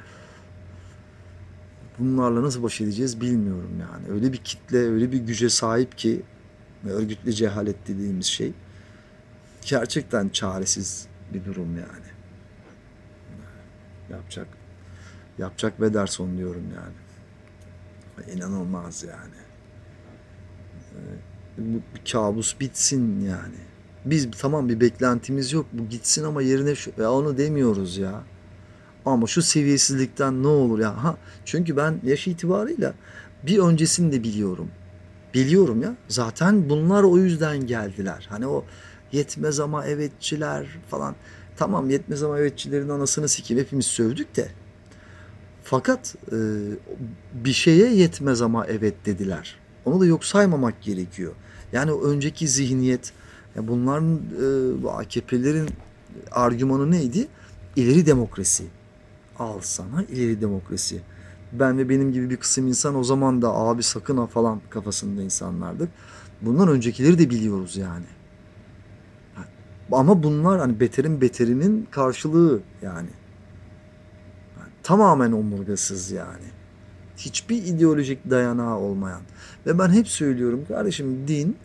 bunlarla 2.00 2.44
nasıl 2.44 2.64
baş 2.64 2.82
edeceğiz 2.82 3.22
bilmiyorum 3.22 3.72
yani. 3.82 4.14
Öyle 4.14 4.34
bir 4.34 4.38
kitle, 4.38 4.78
öyle 4.78 5.12
bir 5.12 5.18
güce 5.18 5.50
sahip 5.50 5.98
ki 5.98 6.22
örgütlü 6.90 7.34
cehalet 7.34 7.88
dediğimiz 7.88 8.26
şey 8.26 8.54
gerçekten 9.66 10.30
çaresiz 10.30 11.08
bir 11.34 11.46
durum 11.46 11.78
yani. 11.78 12.17
Yapacak 14.10 14.48
yapacak 15.38 15.82
ve 15.82 15.94
ders 15.94 16.20
on 16.20 16.38
diyorum 16.38 16.64
yani. 16.76 16.96
İnanılmaz 18.36 19.04
yani. 19.04 19.36
Bu 21.58 21.82
bir 21.96 22.12
kabus 22.12 22.60
bitsin 22.60 23.20
yani. 23.22 23.56
Biz 24.06 24.28
tamam 24.42 24.70
bir 24.70 24.80
beklentimiz 24.80 25.54
yok. 25.54 25.66
Bu 25.74 25.90
gitsin 25.90 26.24
ama 26.24 26.42
yerine 26.42 26.76
şu 26.76 26.92
ya 26.98 27.12
onu 27.12 27.38
demiyoruz 27.38 27.98
ya. 27.98 28.24
Ama 29.06 29.28
şu 29.28 29.42
seviyesizlikten 29.42 30.44
ne 30.44 30.48
olur 30.48 30.80
ya? 30.80 31.04
Ha, 31.04 31.18
çünkü 31.46 31.78
ben 31.78 32.00
yaş 32.04 32.28
itibarıyla 32.28 32.94
bir 33.44 33.60
öncesini 33.60 34.12
de 34.12 34.24
biliyorum. 34.24 34.72
Biliyorum 35.34 35.82
ya. 35.82 35.96
Zaten 36.08 36.70
bunlar 36.70 37.04
o 37.04 37.18
yüzden 37.18 37.68
geldiler. 37.68 38.28
Hani 38.30 38.48
o 38.48 38.66
yetmez 39.12 39.60
ama 39.60 39.86
evetçiler 39.86 40.68
falan. 40.90 41.16
Tamam 41.58 41.90
yetmez 41.90 42.24
ama 42.24 42.40
evetçilerin 42.40 42.90
anasını 42.90 43.30
sikeyim 43.30 43.64
hepimiz 43.64 43.86
sövdük 43.86 44.36
de. 44.36 44.50
Fakat 45.64 46.16
e, 46.32 46.38
bir 47.34 47.54
şeye 47.54 47.94
yetmez 47.94 48.42
ama 48.42 48.66
evet 48.68 49.06
dediler. 49.06 49.60
Onu 49.86 50.00
da 50.00 50.06
yok 50.06 50.26
saymamak 50.26 50.82
gerekiyor. 50.82 51.34
Yani 51.72 51.92
önceki 51.92 52.48
zihniyet, 52.48 53.14
ya 53.56 53.68
bunların 53.68 54.20
e, 54.84 54.90
AKP'lerin 54.90 55.70
argümanı 56.32 56.92
neydi? 56.92 57.28
İleri 57.76 58.06
demokrasi 58.06 58.64
al 59.40 59.60
sana 59.62 60.04
ileri 60.04 60.42
demokrasi. 60.42 61.02
Ben 61.52 61.78
ve 61.78 61.90
benim 61.90 62.14
gibi 62.14 62.30
bir 62.30 62.38
kısım 62.38 62.68
insan 62.68 62.96
o 62.96 63.04
zaman 63.04 63.42
da 63.42 63.54
abi 63.54 63.84
sakın 63.84 64.18
ha 64.18 64.28
falan 64.28 64.62
kafasında 64.70 65.22
insanlardık. 65.22 65.90
Bundan 66.42 66.68
öncekileri 66.68 67.20
de 67.20 67.30
biliyoruz 67.30 67.78
yani. 67.78 68.06
Ama 69.92 70.24
bunlar 70.24 70.60
hani 70.60 70.80
beterin 70.80 71.22
beterinin 71.22 71.88
karşılığı 71.92 72.60
yani. 72.82 73.10
yani 74.60 74.70
tamamen 74.84 75.32
omurgasız 75.32 76.12
yani. 76.12 76.46
Hiçbir 77.18 77.56
ideolojik 77.56 78.30
dayanağı 78.30 78.78
olmayan. 78.78 79.22
Ve 79.66 79.80
ben 79.80 79.90
hep 79.90 80.08
söylüyorum 80.08 80.66
kardeşim 80.68 81.28
din 81.28 81.58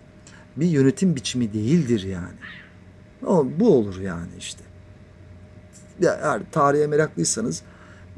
bir 0.57 0.67
yönetim 0.67 1.17
biçimi 1.17 1.53
değildir 1.53 2.03
yani. 2.03 2.35
O, 3.27 3.47
bu 3.59 3.77
olur 3.77 4.01
yani 4.01 4.31
işte 4.39 4.65
eğer 6.01 6.41
tarihe 6.53 6.87
meraklıysanız 6.87 7.63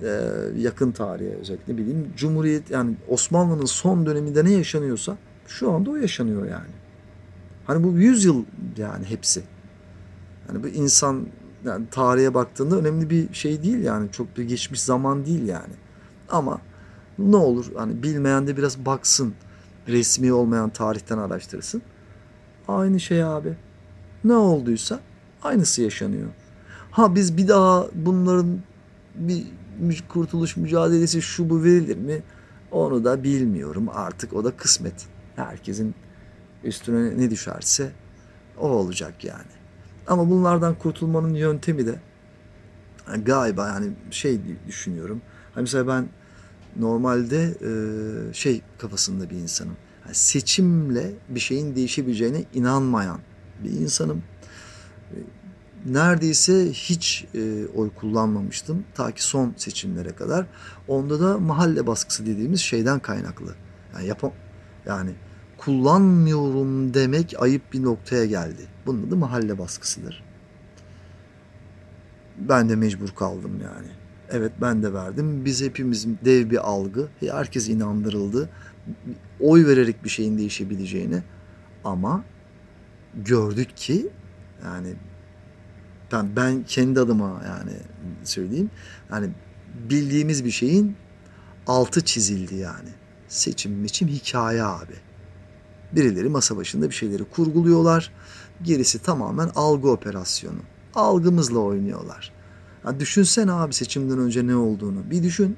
e, 0.03 0.31
yakın 0.57 0.93
tarihe 0.93 1.35
özellikle 1.35 1.77
bileyim 1.77 2.12
Cumhuriyet 2.17 2.71
yani 2.71 2.95
Osmanlı'nın 3.09 3.64
son 3.64 4.07
döneminde 4.07 4.45
ne 4.45 4.53
yaşanıyorsa 4.53 5.17
şu 5.47 5.73
anda 5.73 5.90
o 5.90 5.97
yaşanıyor 5.97 6.47
yani. 6.47 6.75
Hani 7.67 7.85
bu 7.85 7.99
100 7.99 8.25
yıl 8.25 8.45
yani 8.77 9.05
hepsi. 9.05 9.43
Yani 10.48 10.62
bu 10.62 10.68
insan 10.68 11.26
yani 11.64 11.87
tarihe 11.90 12.35
baktığında 12.35 12.76
önemli 12.76 13.11
bir 13.11 13.35
şey 13.35 13.62
değil 13.62 13.78
yani 13.78 14.12
çok 14.12 14.37
bir 14.37 14.42
geçmiş 14.42 14.83
zaman 14.83 15.26
değil 15.26 15.48
yani. 15.48 15.74
Ama 16.28 16.61
ne 17.18 17.37
olur 17.37 17.66
hani 17.76 18.02
bilmeyen 18.02 18.46
de 18.46 18.57
biraz 18.57 18.87
baksın 18.87 19.35
resmi 19.88 20.33
olmayan 20.33 20.70
tarihten 20.70 21.18
araştırsın. 21.18 21.83
Aynı 22.68 23.00
şey 23.00 23.24
abi. 23.24 23.57
Ne 24.24 24.35
olduysa 24.35 25.00
aynısı 25.42 25.83
yaşanıyor. 25.83 26.28
Ha 26.90 27.14
biz 27.14 27.37
bir 27.37 27.48
daha 27.48 27.87
bunların 27.94 28.59
bir 29.78 30.04
kurtuluş 30.09 30.57
mücadelesi 30.57 31.22
şu 31.22 31.50
bu 31.50 31.64
verilir 31.64 31.96
mi? 31.96 32.22
Onu 32.70 33.04
da 33.04 33.24
bilmiyorum 33.24 33.88
artık 33.94 34.33
o 34.33 34.44
da 34.44 34.57
kısmet. 34.57 35.07
Herkesin 35.37 35.94
üstüne 36.64 37.18
ne 37.18 37.30
düşerse 37.30 37.92
o 38.59 38.68
olacak 38.68 39.24
yani. 39.24 39.63
Ama 40.07 40.31
bunlardan 40.31 40.75
kurtulmanın 40.75 41.35
yöntemi 41.35 41.87
de 41.87 42.01
galiba 43.25 43.69
yani 43.69 43.93
şey 44.11 44.40
düşünüyorum. 44.67 45.23
Hani 45.55 45.62
mesela 45.62 45.88
ben 45.88 46.09
normalde 46.77 47.55
şey 48.33 48.61
kafasında 48.79 49.31
bir 49.31 49.37
insanım. 49.37 49.77
Yani 50.05 50.14
seçimle 50.14 51.11
bir 51.29 51.40
şeyin 51.40 51.77
değişebileceğine 51.77 52.45
inanmayan 52.55 53.19
bir 53.64 53.71
insanım 53.71 54.23
neredeyse 55.87 56.73
hiç 56.73 57.25
e, 57.35 57.67
oy 57.67 57.90
kullanmamıştım 57.90 58.85
ta 58.95 59.12
ki 59.12 59.25
son 59.25 59.55
seçimlere 59.57 60.12
kadar. 60.12 60.47
Onda 60.88 61.21
da 61.21 61.38
mahalle 61.38 61.87
baskısı 61.87 62.27
dediğimiz 62.27 62.61
şeyden 62.61 63.01
kaynaklı. 63.01 63.55
Yani 63.95 64.07
yapam 64.07 64.33
yani 64.87 65.11
kullanmıyorum 65.64 66.94
demek 66.94 67.35
ayıp 67.38 67.72
bir 67.72 67.83
noktaya 67.83 68.24
geldi. 68.24 68.66
Bunun 68.87 69.07
adı 69.09 69.16
mahalle 69.16 69.59
baskısıdır. 69.59 70.24
Ben 72.38 72.68
de 72.68 72.77
mecbur 72.77 73.09
kaldım 73.09 73.61
yani. 73.62 73.88
Evet 74.31 74.53
ben 74.61 74.83
de 74.83 74.92
verdim. 74.92 75.44
Biz 75.44 75.62
hepimiz 75.62 76.07
dev 76.24 76.50
bir 76.50 76.68
algı. 76.68 77.09
Herkes 77.20 77.68
inandırıldı. 77.68 78.48
oy 79.40 79.66
vererek 79.66 80.05
bir 80.05 80.09
şeyin 80.09 80.38
değişebileceğini 80.38 81.22
ama 81.85 82.24
gördük 83.14 83.77
ki 83.77 84.09
yani 84.64 84.88
ben, 86.12 86.37
ben 86.37 86.62
kendi 86.62 87.00
adıma 87.00 87.42
yani 87.46 87.72
söyleyeyim 88.24 88.70
yani 89.11 89.29
bildiğimiz 89.90 90.44
bir 90.44 90.50
şeyin 90.50 90.96
altı 91.66 92.05
çizildi 92.05 92.55
yani. 92.55 92.88
Seçim 93.29 93.85
biçim 93.85 94.09
hikaye 94.09 94.62
abi. 94.62 94.94
Birileri 95.96 96.28
masa 96.28 96.57
başında 96.57 96.90
bir 96.90 96.94
şeyleri 96.94 97.24
kurguluyorlar. 97.24 98.12
Gerisi 98.62 98.98
tamamen 98.98 99.50
algı 99.54 99.90
operasyonu. 99.90 100.59
Algımızla 100.94 101.59
oynuyorlar. 101.59 102.33
Ya 102.87 103.00
düşünsene 103.00 103.52
abi 103.52 103.74
seçimden 103.74 104.18
önce 104.18 104.46
ne 104.46 104.57
olduğunu. 104.57 105.11
Bir 105.11 105.22
düşün. 105.22 105.57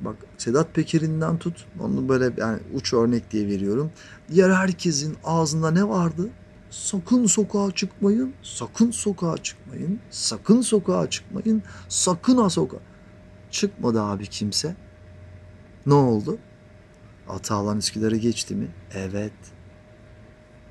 Bak 0.00 0.16
Sedat 0.38 0.74
Peker'inden 0.74 1.38
tut. 1.38 1.66
Onu 1.80 2.08
böyle 2.08 2.30
yani 2.36 2.58
uç 2.74 2.92
örnek 2.92 3.30
diye 3.30 3.46
veriyorum. 3.46 3.90
Diğer 4.32 4.50
herkesin 4.50 5.16
ağzında 5.24 5.70
ne 5.70 5.88
vardı? 5.88 6.30
Sakın 6.70 7.26
sokağa 7.26 7.70
çıkmayın. 7.70 8.34
Sakın 8.42 8.90
sokağa 8.90 9.38
çıkmayın. 9.38 10.00
Sakın 10.10 10.60
sokağa 10.60 11.10
çıkmayın. 11.10 11.62
Sakın 11.88 12.36
ha 12.36 12.50
sokağa. 12.50 12.80
Çıkmadı 13.50 14.02
abi 14.02 14.26
kimse. 14.26 14.76
Ne 15.86 15.94
oldu? 15.94 16.38
Atalan 17.28 17.78
Üsküdar'a 17.78 18.16
geçti 18.16 18.54
mi? 18.54 18.68
Evet. 18.94 19.32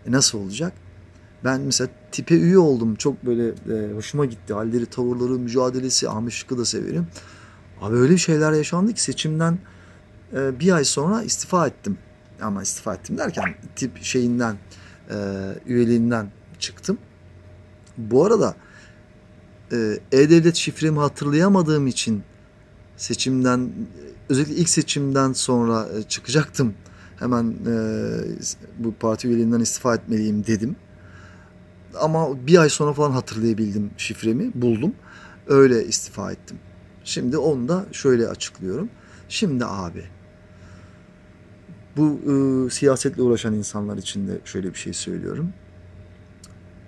E 0.08 0.12
nasıl 0.12 0.38
olacak? 0.40 0.74
Ben 1.44 1.62
mesela 1.62 1.90
tipe 2.12 2.36
üye 2.36 2.58
oldum. 2.58 2.96
Çok 2.96 3.26
böyle 3.26 3.48
e, 3.48 3.94
hoşuma 3.94 4.26
gitti. 4.26 4.54
Halleri, 4.54 4.86
tavırları, 4.86 5.40
mücadelesi. 5.40 6.10
Ahmet 6.10 6.34
Şık'ı 6.34 6.58
da 6.58 6.66
severim. 6.66 7.08
Abi 7.82 7.96
öyle 7.96 8.18
şeyler 8.18 8.52
yaşandı 8.52 8.94
ki 8.94 9.04
seçimden 9.04 9.58
e, 10.34 10.60
bir 10.60 10.72
ay 10.72 10.86
sonra 10.86 11.24
istifa 11.24 11.68
ettim. 11.68 11.98
Ama 12.42 12.62
istifa 12.62 12.94
ettim 12.94 13.18
derken 13.18 13.56
tip 13.76 14.04
şeyinden, 14.04 14.56
e, 15.10 15.16
üyeliğinden 15.66 16.32
çıktım. 16.60 16.98
Bu 17.98 18.26
arada 18.26 18.56
e, 19.72 20.00
e-devlet 20.12 20.56
şifremi 20.56 21.00
hatırlayamadığım 21.00 21.88
için 21.88 22.24
seçimden 22.98 23.72
özellikle 24.30 24.56
ilk 24.56 24.70
seçimden 24.70 25.34
sonra 25.34 25.88
e, 25.98 26.04
çıkacaktım. 26.04 26.74
Hemen 27.20 27.56
e, 27.68 27.76
bu 28.80 28.94
parti 28.94 29.28
üyeliğinden 29.28 29.60
istifa 29.60 29.96
etmeliyim 29.96 30.46
dedim. 30.46 30.76
Ama 32.02 32.48
bir 32.48 32.58
ay 32.58 32.70
sonra 32.70 32.94
falan 32.94 33.12
hatırlayabildim 33.12 33.92
şifremi, 33.98 34.52
buldum. 34.56 34.94
Öyle 35.48 35.86
istifa 35.86 36.32
ettim. 36.32 36.58
Şimdi 37.04 37.38
onu 37.38 37.68
da 37.68 37.86
şöyle 37.92 38.28
açıklıyorum. 38.28 38.90
Şimdi 39.30 39.66
abi 39.66 40.04
bu 41.98 42.20
e, 42.26 42.70
siyasetle 42.70 43.22
uğraşan 43.22 43.54
insanlar 43.54 43.98
için 43.98 44.28
de 44.28 44.40
şöyle 44.46 44.74
bir 44.74 44.80
şey 44.80 44.94
söylüyorum. 44.94 45.54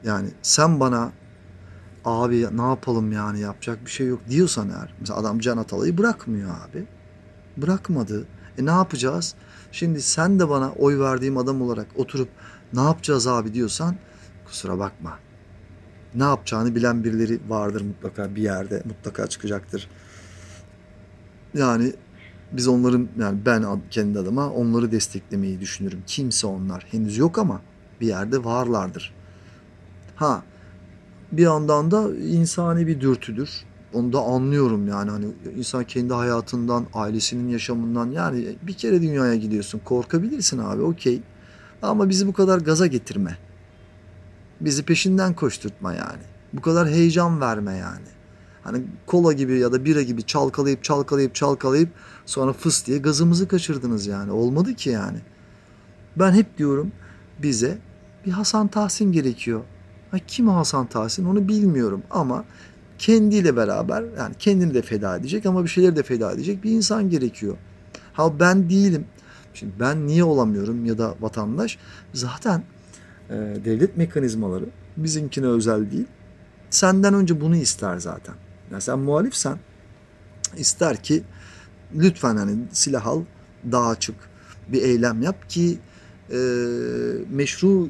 Yani 0.03 0.29
sen 0.41 0.79
bana 0.79 1.11
abi 2.05 2.57
ne 2.57 2.61
yapalım 2.61 3.11
yani 3.11 3.39
yapacak 3.39 3.85
bir 3.85 3.91
şey 3.91 4.07
yok 4.07 4.19
diyorsan 4.29 4.69
eğer. 4.69 4.93
Mesela 4.99 5.19
adam 5.19 5.39
Can 5.39 5.57
Atalay'ı 5.57 5.97
bırakmıyor 5.97 6.49
abi. 6.49 6.85
Bırakmadı. 7.57 8.25
E 8.57 8.65
ne 8.65 8.71
yapacağız? 8.71 9.35
Şimdi 9.71 10.01
sen 10.01 10.39
de 10.39 10.49
bana 10.49 10.71
oy 10.71 10.99
verdiğim 10.99 11.37
adam 11.37 11.61
olarak 11.61 11.87
oturup 11.95 12.29
ne 12.73 12.81
yapacağız 12.81 13.27
abi 13.27 13.53
diyorsan 13.53 13.95
kusura 14.45 14.79
bakma. 14.79 15.19
Ne 16.15 16.23
yapacağını 16.23 16.75
bilen 16.75 17.03
birileri 17.03 17.39
vardır 17.47 17.81
mutlaka 17.81 18.35
bir 18.35 18.41
yerde 18.41 18.83
mutlaka 18.85 19.27
çıkacaktır. 19.27 19.87
Yani 21.53 21.93
biz 22.51 22.67
onların 22.67 23.07
yani 23.19 23.45
ben 23.45 23.81
kendi 23.91 24.19
adıma 24.19 24.49
onları 24.49 24.91
desteklemeyi 24.91 25.59
düşünürüm. 25.59 26.03
Kimse 26.07 26.47
onlar 26.47 26.85
henüz 26.91 27.17
yok 27.17 27.37
ama 27.37 27.61
bir 28.01 28.07
yerde 28.07 28.43
varlardır. 28.43 29.13
Ha 30.15 30.43
bir 31.31 31.43
yandan 31.43 31.91
da 31.91 32.15
insani 32.15 32.87
bir 32.87 33.01
dürtüdür. 33.01 33.65
Onu 33.95 34.13
da 34.13 34.19
anlıyorum 34.19 34.87
yani 34.87 35.11
hani 35.11 35.25
insan 35.57 35.83
kendi 35.83 36.13
hayatından, 36.13 36.85
ailesinin 36.93 37.49
yaşamından 37.49 38.11
yani 38.11 38.55
bir 38.61 38.73
kere 38.73 39.01
dünyaya 39.01 39.35
gidiyorsun. 39.35 39.81
Korkabilirsin 39.85 40.57
abi 40.57 40.81
okey. 40.81 41.21
Ama 41.81 42.09
bizi 42.09 42.27
bu 42.27 42.33
kadar 42.33 42.59
gaza 42.59 42.87
getirme. 42.87 43.37
Bizi 44.61 44.83
peşinden 44.83 45.33
koşturtma 45.33 45.93
yani. 45.93 46.21
Bu 46.53 46.61
kadar 46.61 46.89
heyecan 46.89 47.41
verme 47.41 47.77
yani. 47.77 48.07
Hani 48.63 48.83
kola 49.05 49.33
gibi 49.33 49.59
ya 49.59 49.71
da 49.71 49.85
bira 49.85 50.01
gibi 50.01 50.23
çalkalayıp 50.23 50.83
çalkalayıp 50.83 51.35
çalkalayıp 51.35 51.89
sonra 52.25 52.53
fıs 52.53 52.87
diye 52.87 52.97
gazımızı 52.97 53.47
kaçırdınız 53.47 54.07
yani. 54.07 54.31
Olmadı 54.31 54.73
ki 54.73 54.89
yani. 54.89 55.17
Ben 56.15 56.31
hep 56.31 56.57
diyorum 56.57 56.91
bize 57.43 57.77
bir 58.25 58.31
Hasan 58.31 58.67
Tahsin 58.67 59.11
gerekiyor. 59.11 59.61
Ha, 60.11 60.17
kim 60.27 60.47
Hasan 60.47 60.85
Tahsin 60.85 61.25
onu 61.25 61.47
bilmiyorum 61.47 62.03
ama 62.11 62.45
kendiyle 62.99 63.55
beraber 63.55 64.03
yani 64.17 64.35
kendini 64.39 64.73
de 64.73 64.81
feda 64.81 65.17
edecek 65.17 65.45
ama 65.45 65.63
bir 65.63 65.69
şeyleri 65.69 65.95
de 65.95 66.03
feda 66.03 66.31
edecek 66.31 66.63
bir 66.63 66.71
insan 66.71 67.09
gerekiyor. 67.09 67.57
Ha 68.13 68.39
ben 68.39 68.69
değilim. 68.69 69.05
Şimdi 69.53 69.73
ben 69.79 70.07
niye 70.07 70.23
olamıyorum 70.23 70.85
ya 70.85 70.97
da 70.97 71.15
vatandaş 71.21 71.77
zaten 72.13 72.63
e, 73.29 73.33
devlet 73.65 73.97
mekanizmaları 73.97 74.65
bizimkine 74.97 75.45
özel 75.45 75.91
değil. 75.91 76.07
Senden 76.69 77.13
önce 77.13 77.41
bunu 77.41 77.55
ister 77.55 77.97
zaten. 77.97 78.35
Yani 78.71 78.81
sen 78.81 78.99
muhalifsen 78.99 79.57
ister 80.57 81.03
ki 81.03 81.23
lütfen 81.95 82.35
hani 82.35 82.57
silah 82.71 83.07
al 83.07 83.21
daha 83.71 83.95
çık 83.95 84.15
bir 84.67 84.81
eylem 84.81 85.21
yap 85.21 85.49
ki 85.49 85.77
e, 86.31 86.37
meşru 87.31 87.89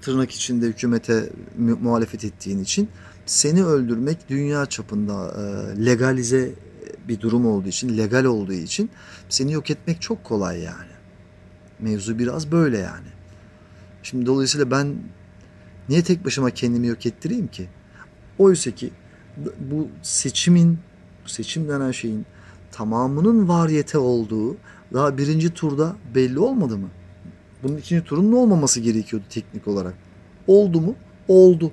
tırnak 0.00 0.30
içinde 0.30 0.66
hükümete 0.66 1.28
muhalefet 1.58 2.24
ettiğin 2.24 2.58
için 2.58 2.88
seni 3.26 3.64
öldürmek 3.64 4.28
dünya 4.28 4.66
çapında 4.66 5.34
e, 5.34 5.86
legalize 5.86 6.50
bir 7.08 7.20
durum 7.20 7.46
olduğu 7.46 7.68
için, 7.68 7.98
legal 7.98 8.24
olduğu 8.24 8.52
için 8.52 8.90
seni 9.28 9.52
yok 9.52 9.70
etmek 9.70 10.02
çok 10.02 10.24
kolay 10.24 10.60
yani. 10.60 10.96
Mevzu 11.80 12.18
biraz 12.18 12.52
böyle 12.52 12.78
yani. 12.78 13.06
Şimdi 14.02 14.26
dolayısıyla 14.26 14.70
ben 14.70 14.94
niye 15.88 16.02
tek 16.02 16.24
başıma 16.24 16.50
kendimi 16.50 16.86
yok 16.86 17.06
ettireyim 17.06 17.46
ki? 17.46 17.68
Oysa 18.38 18.70
ki 18.70 18.90
bu 19.70 19.88
seçimin, 20.02 20.78
seçim 21.26 21.68
denen 21.68 21.90
şeyin 21.90 22.26
tamamının 22.72 23.48
variyete 23.48 23.98
olduğu 23.98 24.56
daha 24.92 25.18
birinci 25.18 25.54
turda 25.54 25.96
belli 26.14 26.38
olmadı 26.38 26.78
mı? 26.78 26.88
Bunun 27.62 27.76
ikinci 27.76 28.04
turun 28.04 28.32
ne 28.32 28.36
olmaması 28.36 28.80
gerekiyordu 28.80 29.26
teknik 29.30 29.68
olarak? 29.68 29.94
Oldu 30.46 30.80
mu? 30.80 30.94
Oldu. 31.28 31.72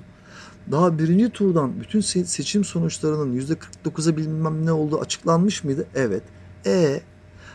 Daha 0.70 0.98
birinci 0.98 1.30
turdan 1.30 1.80
bütün 1.80 2.00
seçim 2.00 2.64
sonuçlarının 2.64 3.32
yüzde 3.32 3.52
49'a 3.84 4.16
bilmem 4.16 4.66
ne 4.66 4.72
olduğu 4.72 5.00
açıklanmış 5.00 5.64
mıydı? 5.64 5.86
Evet. 5.94 6.22
E 6.66 7.00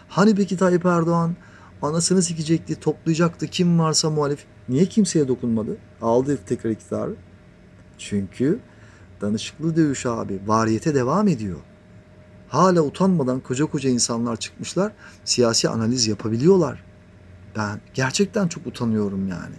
hani 0.07 0.35
peki 0.35 0.57
Tayyip 0.57 0.85
Erdoğan 0.85 1.35
anasını 1.81 2.21
sikecekti, 2.21 2.79
toplayacaktı 2.79 3.47
kim 3.47 3.79
varsa 3.79 4.09
muhalif. 4.09 4.45
Niye 4.69 4.85
kimseye 4.85 5.27
dokunmadı? 5.27 5.77
Aldı 6.01 6.37
tekrar 6.45 6.71
iktidarı. 6.71 7.15
Çünkü 7.97 8.59
danışıklı 9.21 9.75
dövüş 9.75 10.05
abi 10.05 10.39
variyete 10.45 10.95
devam 10.95 11.27
ediyor. 11.27 11.59
Hala 12.49 12.81
utanmadan 12.81 13.39
koca 13.39 13.65
koca 13.65 13.89
insanlar 13.89 14.35
çıkmışlar 14.35 14.91
siyasi 15.25 15.69
analiz 15.69 16.07
yapabiliyorlar. 16.07 16.83
Ben 17.57 17.81
gerçekten 17.93 18.47
çok 18.47 18.67
utanıyorum 18.67 19.27
yani. 19.27 19.55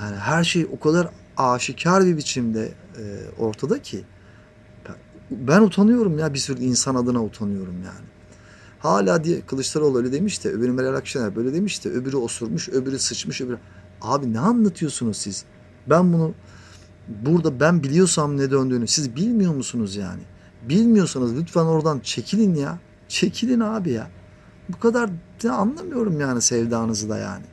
Yani 0.00 0.16
her 0.16 0.44
şey 0.44 0.66
o 0.72 0.80
kadar 0.80 1.08
aşikar 1.36 2.06
bir 2.06 2.16
biçimde 2.16 2.72
e, 2.98 3.02
ortada 3.38 3.82
ki 3.82 4.04
ben 5.30 5.62
utanıyorum 5.62 6.18
ya 6.18 6.34
bir 6.34 6.38
sürü 6.38 6.60
insan 6.60 6.94
adına 6.94 7.24
utanıyorum 7.24 7.74
yani. 7.74 8.06
Hala 8.78 9.24
diye 9.24 9.40
Kılıçdaroğlu 9.40 9.98
öyle 9.98 10.12
demişti, 10.12 10.48
öbürü 10.48 10.72
Meral 10.72 10.94
Akşener 10.94 11.36
böyle 11.36 11.54
demişti, 11.54 11.90
öbürü 11.90 12.16
osurmuş, 12.16 12.68
öbürü 12.68 12.98
sıçmış, 12.98 13.40
öbürü... 13.40 13.58
Abi 14.02 14.32
ne 14.32 14.38
anlatıyorsunuz 14.38 15.16
siz? 15.16 15.44
Ben 15.86 16.12
bunu 16.12 16.34
burada 17.08 17.60
ben 17.60 17.82
biliyorsam 17.82 18.36
ne 18.36 18.50
döndüğünü 18.50 18.86
siz 18.86 19.16
bilmiyor 19.16 19.54
musunuz 19.54 19.96
yani? 19.96 20.22
Bilmiyorsanız 20.68 21.36
lütfen 21.36 21.64
oradan 21.64 22.00
çekilin 22.00 22.54
ya. 22.54 22.78
Çekilin 23.08 23.60
abi 23.60 23.90
ya. 23.90 24.10
Bu 24.68 24.80
kadar 24.80 25.10
anlamıyorum 25.50 26.20
yani 26.20 26.42
sevdanızı 26.42 27.08
da 27.08 27.18
yani. 27.18 27.44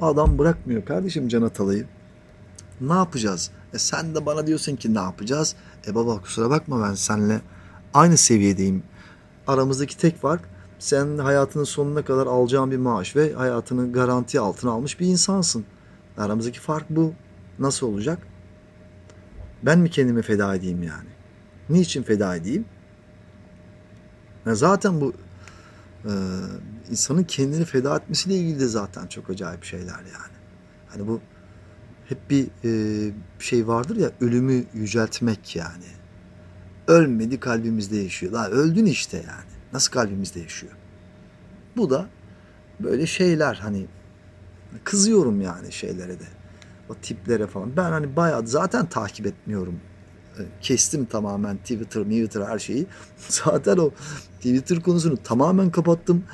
Adam 0.00 0.38
bırakmıyor 0.38 0.84
kardeşim 0.84 1.28
Can 1.28 1.42
Atalay'ı. 1.42 1.86
Ne 2.80 2.92
yapacağız? 2.92 3.50
E 3.74 3.78
sen 3.78 4.14
de 4.14 4.26
bana 4.26 4.46
diyorsun 4.46 4.76
ki 4.76 4.94
ne 4.94 4.98
yapacağız? 4.98 5.56
E 5.86 5.94
baba 5.94 6.20
kusura 6.20 6.50
bakma 6.50 6.88
ben 6.88 6.94
seninle 6.94 7.40
aynı 7.94 8.16
seviyedeyim. 8.16 8.82
Aramızdaki 9.46 9.98
tek 9.98 10.20
fark 10.20 10.48
sen 10.78 11.18
hayatının 11.18 11.64
sonuna 11.64 12.04
kadar 12.04 12.26
alacağın 12.26 12.70
bir 12.70 12.76
maaş 12.76 13.16
ve 13.16 13.32
hayatını 13.32 13.92
garanti 13.92 14.40
altına 14.40 14.70
almış 14.70 15.00
bir 15.00 15.06
insansın. 15.06 15.64
Aramızdaki 16.18 16.60
fark 16.60 16.90
bu. 16.90 17.12
Nasıl 17.58 17.86
olacak? 17.86 18.18
Ben 19.62 19.78
mi 19.78 19.90
kendimi 19.90 20.22
feda 20.22 20.54
edeyim 20.54 20.82
yani? 20.82 21.08
Niçin 21.68 22.02
feda 22.02 22.36
edeyim? 22.36 22.64
Yani 24.46 24.56
zaten 24.56 25.00
bu 25.00 25.12
e, 26.04 26.12
insanın 26.90 27.24
kendini 27.24 27.64
feda 27.64 27.96
etmesiyle 27.96 28.36
ilgili 28.36 28.60
de 28.60 28.66
zaten 28.66 29.06
çok 29.06 29.30
acayip 29.30 29.64
şeyler 29.64 29.98
yani. 29.98 30.34
Hani 30.88 31.08
bu 31.08 31.20
hep 32.08 32.30
bir 32.30 32.48
e, 32.64 33.12
şey 33.38 33.66
vardır 33.66 33.96
ya 33.96 34.10
ölümü 34.20 34.64
yüceltmek 34.74 35.56
yani. 35.56 35.84
Ölmedi 36.88 37.40
kalbimizde 37.40 37.96
yaşıyor. 37.96 38.32
La 38.32 38.48
öldün 38.48 38.86
işte 38.86 39.16
yani. 39.16 39.50
Nasıl 39.72 39.92
kalbimizde 39.92 40.40
yaşıyor? 40.40 40.72
Bu 41.76 41.90
da 41.90 42.08
böyle 42.80 43.06
şeyler 43.06 43.54
hani 43.54 43.86
kızıyorum 44.84 45.40
yani 45.40 45.72
şeylere 45.72 46.20
de. 46.20 46.24
O 46.88 46.94
tiplere 46.94 47.46
falan. 47.46 47.76
Ben 47.76 47.90
hani 47.90 48.16
bayağı 48.16 48.46
zaten 48.46 48.86
takip 48.86 49.26
etmiyorum. 49.26 49.80
Kestim 50.60 51.04
tamamen 51.04 51.56
Twitter, 51.56 52.02
Twitter 52.02 52.40
her 52.40 52.58
şeyi. 52.58 52.86
Zaten 53.28 53.76
o 53.76 53.90
Twitter 54.36 54.80
konusunu 54.80 55.16
tamamen 55.16 55.70
kapattım. 55.70 56.24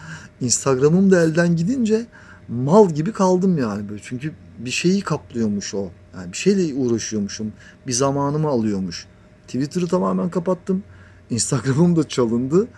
Instagram'ım 0.41 1.11
da 1.11 1.23
elden 1.23 1.57
gidince 1.57 2.07
mal 2.49 2.91
gibi 2.91 3.13
kaldım 3.13 3.59
yani 3.59 3.89
böyle. 3.89 4.01
Çünkü 4.05 4.33
bir 4.59 4.71
şeyi 4.71 5.01
kaplıyormuş 5.01 5.75
o. 5.75 5.91
Yani 6.15 6.33
bir 6.33 6.37
şeyle 6.37 6.75
uğraşıyormuşum. 6.75 7.53
Bir 7.87 7.93
zamanımı 7.93 8.49
alıyormuş. 8.49 9.07
Twitter'ı 9.47 9.87
tamamen 9.87 10.31
kapattım. 10.31 10.83
Instagram'ım 11.31 11.97
da 11.97 12.09
çalındı. 12.09 12.69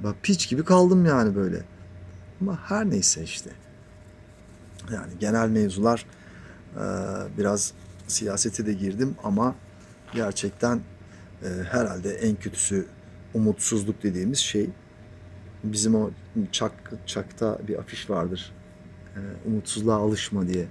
Bak 0.00 0.14
piç 0.22 0.48
gibi 0.48 0.64
kaldım 0.64 1.06
yani 1.06 1.36
böyle. 1.36 1.64
Ama 2.40 2.58
her 2.64 2.90
neyse 2.90 3.22
işte. 3.22 3.50
Yani 4.92 5.12
genel 5.20 5.48
mevzular 5.48 6.06
biraz 7.38 7.72
siyasete 8.06 8.66
de 8.66 8.72
girdim 8.72 9.14
ama 9.24 9.54
gerçekten 10.14 10.80
e, 11.42 11.48
herhalde 11.70 12.10
en 12.14 12.36
kötüsü 12.36 12.86
umutsuzluk 13.34 14.02
dediğimiz 14.02 14.38
şey. 14.38 14.70
Bizim 15.64 15.94
o 15.94 16.10
çak, 16.52 16.72
çakta 17.06 17.58
bir 17.68 17.78
afiş 17.78 18.10
vardır. 18.10 18.52
E, 19.16 19.20
umutsuzluğa 19.48 19.96
alışma 19.96 20.48
diye. 20.48 20.66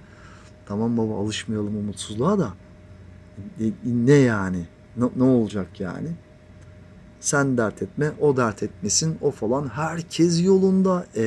Tamam 0.66 0.96
baba 0.96 1.18
alışmayalım 1.18 1.76
umutsuzluğa 1.76 2.38
da. 2.38 2.52
E, 3.60 3.64
ne 3.84 4.12
yani? 4.12 4.66
Ne, 4.96 5.04
ne 5.16 5.22
olacak 5.22 5.80
yani? 5.80 6.08
Sen 7.20 7.56
dert 7.56 7.82
etme, 7.82 8.12
o 8.20 8.36
dert 8.36 8.62
etmesin, 8.62 9.18
o 9.20 9.30
falan. 9.30 9.68
Herkes 9.68 10.44
yolunda. 10.44 11.06
E 11.16 11.22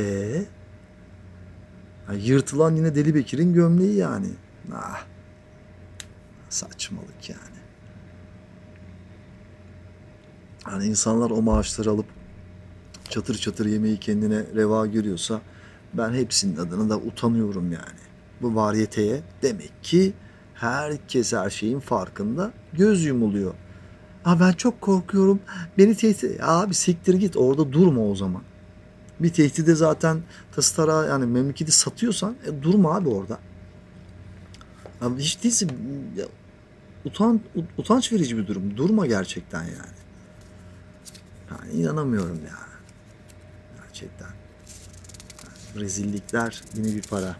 yani 2.10 2.24
yırtılan 2.24 2.76
yine 2.76 2.96
Deli 2.96 3.16
Bekir'in 3.16 3.54
gömleği 3.54 3.96
yani. 3.96 4.28
Ah. 4.74 5.06
Saçmalık 6.50 7.30
yani. 7.30 7.57
Hani 10.70 10.86
insanlar 10.86 11.32
o 11.32 11.42
maaşları 11.42 11.90
alıp 11.90 12.06
çatır 13.10 13.36
çatır 13.36 13.66
yemeği 13.66 14.00
kendine 14.00 14.44
reva 14.56 14.86
görüyorsa 14.86 15.42
ben 15.94 16.14
hepsinin 16.14 16.58
adına 16.58 16.90
da 16.90 16.98
utanıyorum 16.98 17.72
yani. 17.72 18.00
Bu 18.42 18.56
variyeteye 18.56 19.22
demek 19.42 19.84
ki 19.84 20.14
herkes 20.54 21.34
her 21.34 21.50
şeyin 21.50 21.80
farkında 21.80 22.52
göz 22.74 23.06
yumuluyor. 23.06 23.54
Ha 24.24 24.40
ben 24.40 24.52
çok 24.52 24.82
korkuyorum. 24.82 25.40
Beni 25.78 25.96
tehdit... 25.96 26.44
Abi 26.44 26.74
siktir 26.74 27.14
git 27.14 27.38
orada 27.38 27.72
durma 27.74 28.02
o 28.02 28.16
zaman. 28.16 28.42
Bir 29.20 29.34
tehdide 29.34 29.76
zaten 29.76 30.18
tastara 30.56 31.06
yani 31.06 31.26
memleketi 31.26 31.72
satıyorsan 31.72 32.36
e, 32.46 32.64
durma 32.64 32.96
abi 32.96 33.10
orada. 33.10 33.40
Abi 35.02 35.22
hiç 35.22 35.44
değilse 35.44 35.68
ya, 36.18 36.26
utan, 37.06 37.42
utanç 37.78 38.12
verici 38.14 38.38
bir 38.38 38.48
durum. 38.48 38.78
Durma 38.78 39.06
gerçekten 39.06 39.64
yani. 39.64 39.97
Yani 41.52 41.72
inanamıyorum 41.72 42.40
ya. 42.46 42.58
Gerçekten. 43.84 44.28
Yani 44.28 45.86
rezillikler 45.86 46.62
yine 46.76 46.96
bir 46.96 47.02
para. 47.02 47.36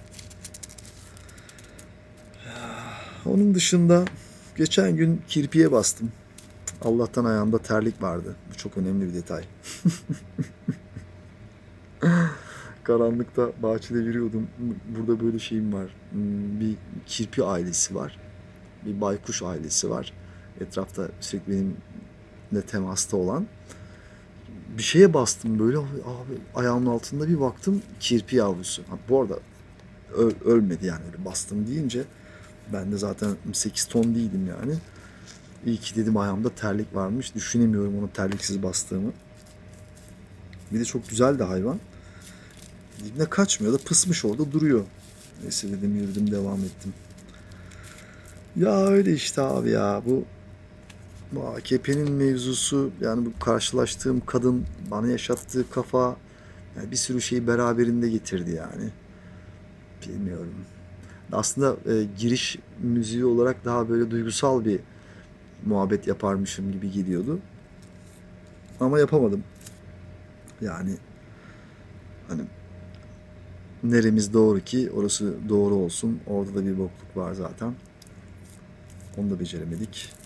Onun 3.26 3.56
dışında 3.56 4.06
geçen 4.56 4.96
gün 4.96 5.22
kirpiye 5.28 5.72
bastım. 5.72 6.12
Allah'tan 6.82 7.26
ayağımda 7.26 7.58
terlik 7.58 8.02
vardı. 8.02 8.36
Bu 8.52 8.58
çok 8.58 8.78
önemli 8.78 9.08
bir 9.08 9.14
detay. 9.14 9.44
Karanlıkta 12.84 13.52
bahçede 13.64 14.00
yürüyordum. 14.00 14.48
Burada 14.98 15.24
böyle 15.24 15.40
şeyim 15.40 15.74
var. 15.74 15.96
Hmm, 16.12 16.60
bir 16.60 16.76
kirpi 17.06 17.44
ailesi 17.44 17.96
var. 17.96 18.20
Bir 18.86 19.02
baykuş 19.02 19.44
ailesi 19.44 19.90
var. 19.90 20.14
Etrafta 20.60 21.08
sürekli 21.20 21.52
benimle 21.52 22.66
temasta 22.68 23.18
olan. 23.18 23.48
Bir 24.78 24.84
şeye 24.84 25.14
bastım 25.14 25.60
böyle 25.60 25.78
abi 25.78 26.38
ayağımın 26.56 26.86
altında 26.86 27.30
bir 27.30 27.40
baktım 27.40 27.82
kirpi 28.00 28.36
yavrusu. 28.36 28.82
Ha, 28.90 28.98
bu 29.10 29.22
arada 29.22 29.40
öl, 30.18 30.32
ölmedi 30.46 30.86
yani 30.86 31.02
öyle 31.06 31.26
bastım 31.26 31.68
deyince 31.68 32.04
ben 32.74 32.92
de 32.92 32.98
zaten 32.98 33.30
8 33.54 33.86
ton 33.86 34.04
değildim 34.16 34.48
yani. 34.48 34.76
İyi 35.66 35.78
ki 35.78 35.96
dedim 35.96 36.18
ayağımda 36.18 36.50
terlik 36.50 36.96
varmış. 36.96 37.36
Düşünemiyorum 37.36 38.00
onu 38.00 38.10
terliksiz 38.14 38.64
bastığımı. 38.64 39.12
Bir 40.72 40.80
de 40.80 40.86
çok 40.86 41.10
güzel 41.10 41.40
de 41.40 41.44
hayvan. 41.44 41.80
Ne 43.18 43.26
kaçmıyor 43.26 43.74
da 43.74 43.78
pısmış 43.78 44.26
orada 44.26 44.52
duruyor. 44.52 44.84
Neyse 45.42 45.72
dedim 45.72 45.96
yürüdüm 45.96 46.32
devam 46.32 46.60
ettim. 46.60 46.94
Ya 48.56 48.88
öyle 48.88 49.14
işte 49.14 49.42
abi 49.42 49.70
ya 49.70 50.02
bu 50.06 50.26
bu 51.32 51.48
AKP'nin 51.48 52.12
mevzusu 52.12 52.92
yani 53.02 53.26
bu 53.26 53.40
karşılaştığım 53.40 54.26
kadın 54.26 54.66
bana 54.92 55.08
yaşattığı 55.08 55.70
kafa 55.70 56.18
yani 56.78 56.92
bir 56.92 56.96
sürü 56.96 57.22
şeyi 57.22 57.48
beraberinde 57.48 58.10
getirdi 58.10 58.52
yani. 58.52 58.90
Bilmiyorum. 60.08 60.56
Aslında 61.32 61.92
e, 61.94 62.04
giriş 62.18 62.60
müziği 62.82 63.26
olarak 63.26 63.66
daha 63.66 63.90
böyle 63.90 64.12
duygusal 64.12 64.66
bir 64.66 64.80
muhabbet 65.66 66.08
yaparmışım 66.08 66.72
gibi 66.72 66.92
gidiyordu. 66.92 67.40
Ama 68.80 69.00
yapamadım. 69.00 69.44
Yani 70.62 70.98
hani 72.28 72.42
neremiz 73.84 74.34
doğru 74.34 74.60
ki 74.60 74.92
orası 74.92 75.34
doğru 75.50 75.76
olsun. 75.76 76.20
Orada 76.28 76.56
da 76.56 76.66
bir 76.66 76.78
bokluk 76.78 77.18
var 77.18 77.34
zaten. 77.34 77.74
Onu 79.18 79.30
da 79.30 79.40
beceremedik. 79.40 80.17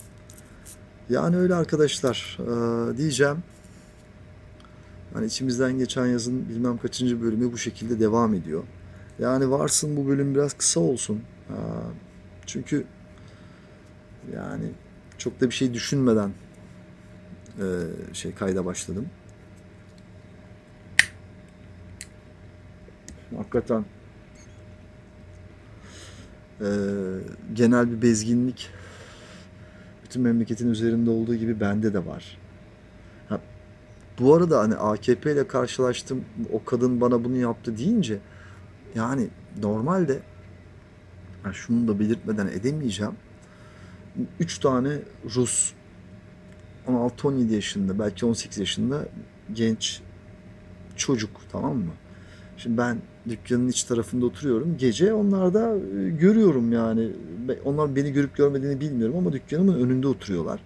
Yani 1.10 1.38
öyle 1.38 1.56
arkadaşlar 1.56 2.38
diyeceğim. 2.98 3.38
Hani 5.14 5.26
içimizden 5.26 5.78
geçen 5.78 6.06
yazın 6.06 6.50
bilmem 6.50 6.78
kaçıncı 6.78 7.22
bölümü 7.22 7.52
bu 7.52 7.58
şekilde 7.58 8.00
devam 8.00 8.34
ediyor. 8.34 8.64
Yani 9.20 9.52
varsın 9.52 9.98
bu 9.98 10.08
bölüm 10.08 10.36
biraz 10.36 10.54
kısa 10.54 10.80
olsun. 10.80 11.22
Çünkü 12.46 12.86
yani 14.36 14.72
çok 15.18 15.42
da 15.42 15.46
bir 15.46 15.56
şey 15.56 15.74
düşünmeden 15.74 16.32
şey 18.14 18.36
kayda 18.36 18.66
başladım. 18.66 19.06
Hakikaten 23.38 23.86
genel 27.54 27.92
bir 27.92 28.02
bezginlik 28.02 28.70
bütün 30.12 30.22
memleketin 30.22 30.70
üzerinde 30.70 31.10
olduğu 31.10 31.36
gibi 31.36 31.60
bende 31.60 31.94
de 31.94 32.06
var. 32.06 32.38
Ha, 33.30 33.42
bu 34.20 34.36
arada 34.36 34.60
hani 34.60 34.76
AKP 34.76 35.32
ile 35.32 35.48
karşılaştım 35.48 36.26
o 36.52 36.64
kadın 36.64 37.02
bana 37.02 37.24
bunu 37.24 37.36
yaptı 37.36 37.78
deyince 37.78 38.20
yani 38.96 39.28
normalde 39.62 40.20
yani 41.46 41.56
şunu 41.56 41.88
da 41.88 42.00
belirtmeden 42.00 42.48
edemeyeceğim. 42.48 43.14
Üç 44.40 44.60
tane 44.60 45.00
Rus 45.36 45.74
16-17 46.88 47.54
yaşında 47.54 48.00
belki 48.00 48.26
18 48.26 48.58
yaşında 48.58 49.06
genç 49.54 50.02
çocuk 50.96 51.32
tamam 51.52 51.78
mı? 51.78 51.94
Şimdi 52.58 52.78
ben 52.78 52.98
dükkanın 53.30 53.68
iç 53.68 53.84
tarafında 53.84 54.26
oturuyorum. 54.26 54.78
Gece 54.78 55.14
onlar 55.14 55.54
da 55.54 55.76
e, 55.76 56.10
görüyorum 56.10 56.72
yani. 56.72 57.10
Onlar 57.66 57.96
beni 57.96 58.12
görüp 58.12 58.38
görmediğini 58.38 58.80
bilmiyorum 58.80 59.18
ama 59.18 59.34
dükkanımın 59.34 59.80
önünde 59.80 60.08
oturuyorlar. 60.08 60.60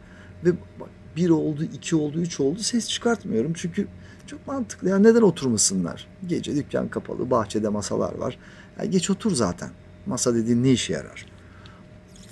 Ve 0.45 0.51
bak 0.79 0.89
bir 1.15 1.29
oldu, 1.29 1.63
iki 1.63 1.95
oldu, 1.95 2.19
üç 2.19 2.39
oldu 2.39 2.59
ses 2.59 2.89
çıkartmıyorum. 2.89 3.53
Çünkü 3.53 3.87
çok 4.27 4.47
mantıklı. 4.47 4.89
Yani 4.89 5.03
neden 5.03 5.21
oturmasınlar? 5.21 6.07
Gece 6.27 6.55
dükkan 6.55 6.87
kapalı, 6.87 7.31
bahçede 7.31 7.69
masalar 7.69 8.15
var. 8.15 8.37
Yani 8.79 8.89
geç 8.89 9.09
otur 9.09 9.31
zaten. 9.31 9.69
Masa 10.05 10.35
dediğin 10.35 10.63
ne 10.63 10.71
işe 10.71 10.93
yarar? 10.93 11.25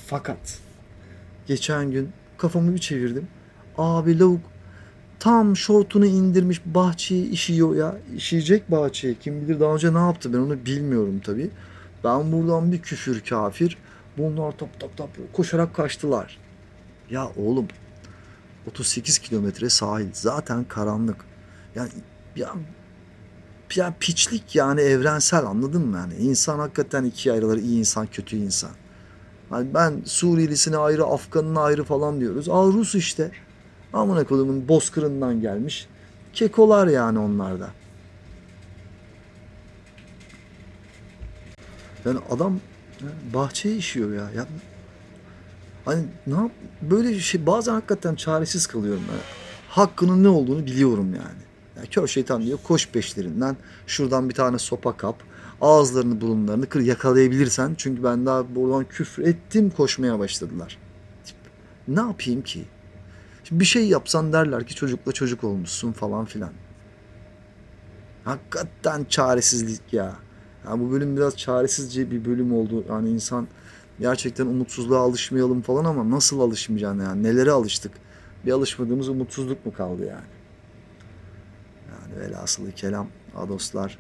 Fakat 0.06 0.60
geçen 1.48 1.92
gün 1.92 2.10
kafamı 2.38 2.74
bir 2.74 2.80
çevirdim. 2.80 3.28
Abi 3.78 4.20
lavuk 4.20 4.42
tam 5.24 5.58
şortunu 5.58 6.06
indirmiş 6.06 6.62
bahçeyi 6.66 7.30
işiyor 7.30 7.76
ya. 7.76 7.98
İşeyecek 8.16 8.72
bahçeyi. 8.72 9.20
Kim 9.20 9.42
bilir 9.42 9.60
daha 9.60 9.74
önce 9.74 9.94
ne 9.94 9.98
yaptı 9.98 10.34
ben 10.34 10.38
onu 10.38 10.66
bilmiyorum 10.66 11.22
tabii. 11.26 11.50
Ben 12.04 12.32
buradan 12.32 12.72
bir 12.72 12.82
küfür 12.82 13.22
kafir. 13.22 13.78
Bunlar 14.18 14.52
tap 14.52 14.80
tap 14.80 14.98
tap 14.98 15.10
koşarak 15.34 15.76
kaçtılar. 15.76 16.40
Ya 17.10 17.32
oğlum 17.38 17.68
38 18.68 19.20
kilometre 19.20 19.70
sahil 19.70 20.08
zaten 20.14 20.64
karanlık. 20.64 21.26
Yani 21.76 21.90
ya 22.36 22.54
ya 23.76 23.94
piçlik 24.00 24.56
yani 24.56 24.82
evrensel 24.82 25.46
anladın 25.46 25.88
mı 25.88 25.98
yani? 25.98 26.16
İnsan 26.16 26.60
hakikaten 26.60 27.04
ikiye 27.04 27.36
ayrılır. 27.36 27.58
iyi 27.58 27.80
insan, 27.80 28.08
kötü 28.08 28.36
insan. 28.36 28.72
Hani 29.50 29.74
ben 29.74 30.02
Suriyelisine 30.06 30.78
ayrı, 30.78 31.04
Afganına 31.06 31.62
ayrı 31.62 31.84
falan 31.84 32.20
diyoruz. 32.20 32.50
Aa 32.50 32.66
Rus 32.66 32.96
işte. 32.96 33.32
Amına 33.94 34.24
kodumun 34.24 34.68
bozkırından 34.68 35.42
gelmiş. 35.42 35.88
Kekolar 36.34 36.88
yani 36.88 37.20
onlarda. 37.20 37.70
Yani 42.06 42.20
adam 42.30 42.60
bahçeye 43.34 43.76
işiyor 43.76 44.14
ya. 44.14 44.32
ya 44.36 44.48
hani 45.86 46.04
ne 46.28 46.34
yap 46.34 46.52
böyle 46.82 47.20
şey 47.20 47.46
bazen 47.46 47.74
hakikaten 47.74 48.16
çaresiz 48.16 48.68
kalıyorum. 48.68 49.04
Yani. 49.10 49.22
Hakkının 49.70 50.24
ne 50.24 50.28
olduğunu 50.28 50.66
biliyorum 50.66 51.14
yani. 51.16 51.44
yani. 51.78 51.88
Kör 51.88 52.08
şeytan 52.08 52.44
diyor 52.44 52.60
koş 52.64 52.90
peşlerinden. 52.90 53.58
Şuradan 53.88 54.30
bir 54.30 54.34
tane 54.34 54.60
sopa 54.60 54.98
kap. 54.98 55.24
Ağızlarını 55.62 56.22
burunlarını 56.22 56.70
kır 56.70 56.80
yakalayabilirsen. 56.82 57.76
Çünkü 57.78 58.04
ben 58.04 58.26
daha 58.26 58.56
buradan 58.56 58.86
küfür 58.86 59.24
ettim 59.24 59.70
koşmaya 59.70 60.20
başladılar. 60.20 60.78
Ne 61.88 62.00
yapayım 62.00 62.42
ki? 62.42 62.66
Şimdi 63.44 63.60
bir 63.60 63.66
şey 63.66 63.88
yapsan 63.88 64.34
derler 64.34 64.68
ki 64.68 64.76
çocukla 64.76 65.12
çocuk 65.12 65.44
olmuşsun 65.44 65.92
falan 65.92 66.26
filan. 66.26 66.52
Hakikaten 68.26 69.06
çaresizlik 69.10 69.94
ya. 69.94 70.16
Yani 70.68 70.82
bu 70.82 70.92
bölüm 70.92 71.18
biraz 71.18 71.38
çaresizce 71.38 72.12
bir 72.12 72.26
bölüm 72.26 72.54
oldu. 72.54 72.86
Yani 72.90 73.10
insan 73.10 73.48
gerçekten 74.00 74.46
umutsuzluğa 74.46 75.00
alışmayalım 75.00 75.62
falan 75.62 75.86
ama 75.86 76.10
nasıl 76.10 76.40
alışmayacaksın 76.40 77.00
yani? 77.00 77.24
Nelere 77.24 77.52
alıştık? 77.52 77.92
Bir 78.46 78.52
alışmadığımız 78.52 79.10
umutsuzluk 79.10 79.66
mu 79.66 79.74
kaldı 79.74 80.06
yani? 80.06 80.34
Yani 81.90 82.20
velhasılı 82.20 82.72
kelam 82.72 83.08
adoslar. 83.36 83.98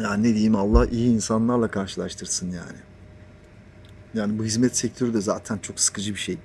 Yani 0.00 0.22
ne 0.22 0.34
diyeyim 0.34 0.56
Allah 0.56 0.86
iyi 0.86 1.14
insanlarla 1.14 1.68
karşılaştırsın 1.68 2.50
yani. 2.50 2.78
Yani 4.14 4.38
bu 4.38 4.44
hizmet 4.44 4.76
sektörü 4.76 5.14
de 5.14 5.20
zaten 5.20 5.58
çok 5.58 5.80
sıkıcı 5.80 6.14
bir 6.14 6.18
şey. 6.18 6.38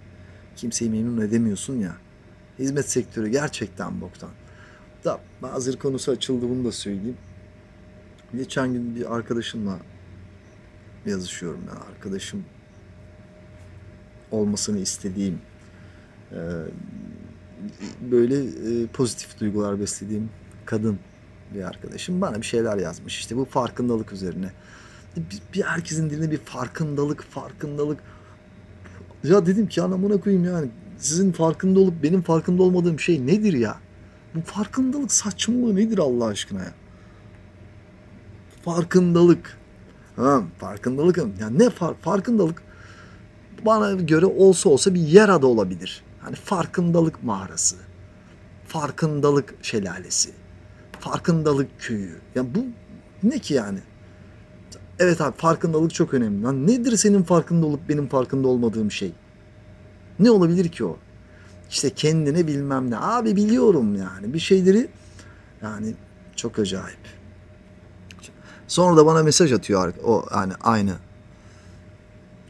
Kimseyi 0.55 0.91
memnun 0.91 1.21
edemiyorsun 1.21 1.75
ya. 1.75 1.95
Hizmet 2.59 2.89
sektörü 2.89 3.27
gerçekten 3.27 4.01
boktan. 4.01 4.29
Da 5.05 5.19
hazır 5.41 5.79
konusu 5.79 6.11
açıldı 6.11 6.49
bunu 6.49 6.65
da 6.65 6.71
söyleyeyim. 6.71 7.17
Geçen 8.37 8.73
gün 8.73 8.95
bir 8.95 9.15
arkadaşımla 9.15 9.79
yazışıyorum. 11.05 11.61
Yani 11.67 11.79
arkadaşım 11.79 12.45
olmasını 14.31 14.79
istediğim 14.79 15.39
böyle 18.11 18.43
pozitif 18.87 19.39
duygular 19.39 19.79
beslediğim 19.79 20.29
kadın 20.65 20.99
bir 21.53 21.63
arkadaşım 21.63 22.21
bana 22.21 22.35
bir 22.35 22.45
şeyler 22.45 22.77
yazmış. 22.77 23.19
İşte 23.19 23.37
bu 23.37 23.45
farkındalık 23.45 24.13
üzerine. 24.13 24.51
Bir, 25.17 25.41
bir 25.53 25.61
herkesin 25.61 26.09
dilinde 26.09 26.31
bir 26.31 26.37
farkındalık, 26.37 27.23
farkındalık. 27.23 27.99
Ya 29.23 29.45
dedim 29.45 29.67
ki 29.67 29.81
anamına 29.81 30.19
koyayım 30.19 30.45
yani 30.45 30.69
sizin 30.97 31.31
farkında 31.31 31.79
olup 31.79 32.03
benim 32.03 32.21
farkında 32.21 32.63
olmadığım 32.63 32.99
şey 32.99 33.27
nedir 33.27 33.53
ya? 33.53 33.77
Bu 34.35 34.41
farkındalık 34.41 35.11
saçmalığı 35.11 35.75
nedir 35.75 35.97
Allah 35.97 36.25
aşkına 36.25 36.59
ya? 36.59 36.73
Farkındalık. 38.65 39.57
Ha, 40.15 40.43
farkındalık. 40.59 41.17
Yani 41.17 41.59
ne 41.59 41.69
far, 41.69 41.93
farkındalık? 41.93 42.63
Bana 43.65 43.91
göre 43.91 44.25
olsa 44.25 44.69
olsa 44.69 44.93
bir 44.93 44.99
yer 44.99 45.29
adı 45.29 45.45
olabilir. 45.45 46.03
Hani 46.21 46.35
farkındalık 46.35 47.23
mağarası. 47.23 47.75
Farkındalık 48.67 49.55
şelalesi. 49.61 50.31
Farkındalık 50.99 51.79
köyü. 51.79 52.19
Ya 52.35 52.55
bu 52.55 52.65
ne 53.23 53.39
ki 53.39 53.53
yani? 53.53 53.79
Evet 54.99 55.21
abi 55.21 55.37
farkındalık 55.37 55.93
çok 55.93 56.13
önemli. 56.13 56.43
Lan 56.43 56.67
nedir 56.67 56.97
senin 56.97 57.23
farkında 57.23 57.65
olup 57.65 57.89
benim 57.89 58.07
farkında 58.07 58.47
olmadığım 58.47 58.91
şey? 58.91 59.11
Ne 60.19 60.31
olabilir 60.31 60.69
ki 60.69 60.85
o? 60.85 60.97
İşte 61.69 61.89
kendini 61.89 62.47
bilmem 62.47 62.91
ne. 62.91 62.97
Abi 62.97 63.35
biliyorum 63.35 63.95
yani 63.95 64.33
bir 64.33 64.39
şeyleri 64.39 64.89
yani 65.61 65.95
çok 66.35 66.59
acayip. 66.59 66.99
Sonra 68.67 68.97
da 68.97 69.05
bana 69.05 69.23
mesaj 69.23 69.51
atıyor 69.51 69.93
o 70.03 70.25
yani 70.31 70.53
aynı 70.61 70.93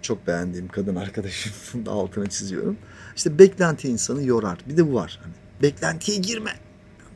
çok 0.01 0.27
beğendiğim 0.27 0.67
kadın 0.67 0.95
arkadaşım 0.95 1.85
da 1.85 1.91
altına 2.01 2.27
çiziyorum. 2.27 2.77
İşte 3.15 3.39
beklenti 3.39 3.89
insanı 3.89 4.23
yorar. 4.23 4.57
Bir 4.69 4.77
de 4.77 4.91
bu 4.91 4.93
var. 4.93 5.19
Hani 5.23 5.33
beklentiye 5.61 6.17
girme. 6.17 6.51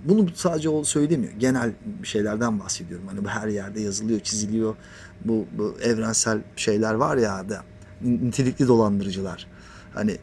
Bunu 0.04 0.30
sadece 0.36 0.70
o 0.70 0.84
söylemiyor. 0.84 1.34
Genel 1.34 1.72
şeylerden 2.04 2.60
bahsediyorum. 2.60 3.08
Hani 3.08 3.24
bu 3.24 3.30
her 3.30 3.48
yerde 3.48 3.82
yazılıyor, 3.82 4.20
çiziliyor. 4.20 4.76
Bu, 5.26 5.46
bu 5.58 5.76
evrensel 5.82 6.42
şeyler 6.56 6.94
var 6.94 7.18
ya 7.18 7.50
da 7.50 7.64
nitelikli 8.02 8.68
dolandırıcılar. 8.68 9.48
Hani 9.94 10.18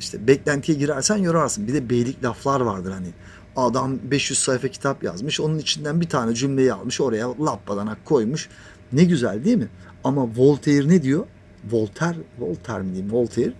işte 0.00 0.26
beklentiye 0.26 0.78
girersen 0.78 1.16
yorarsın. 1.16 1.68
Bir 1.68 1.74
de 1.74 1.90
beylik 1.90 2.24
laflar 2.24 2.60
vardır 2.60 2.92
hani. 2.92 3.08
Adam 3.56 3.98
500 4.10 4.38
sayfa 4.38 4.68
kitap 4.68 5.02
yazmış. 5.02 5.40
Onun 5.40 5.58
içinden 5.58 6.00
bir 6.00 6.08
tane 6.08 6.34
cümleyi 6.34 6.72
almış. 6.72 7.00
Oraya 7.00 7.38
lappadanak 7.44 8.04
koymuş. 8.04 8.48
Ne 8.92 9.04
güzel 9.04 9.44
değil 9.44 9.56
mi? 9.56 9.68
Ama 10.04 10.28
Voltaire 10.36 10.88
ne 10.88 11.02
diyor? 11.02 11.26
Voltaire, 11.70 12.18
Voltaire 12.38 12.82
mi 12.82 12.92
diyeyim? 12.92 13.12
Voltaire. 13.12 13.52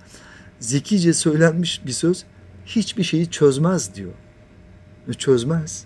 Zekice 0.60 1.14
söylenmiş 1.14 1.86
bir 1.86 1.92
söz. 1.92 2.24
Hiçbir 2.66 3.02
şeyi 3.02 3.30
çözmez 3.30 3.94
diyor. 3.94 4.12
Çözmez. 5.14 5.84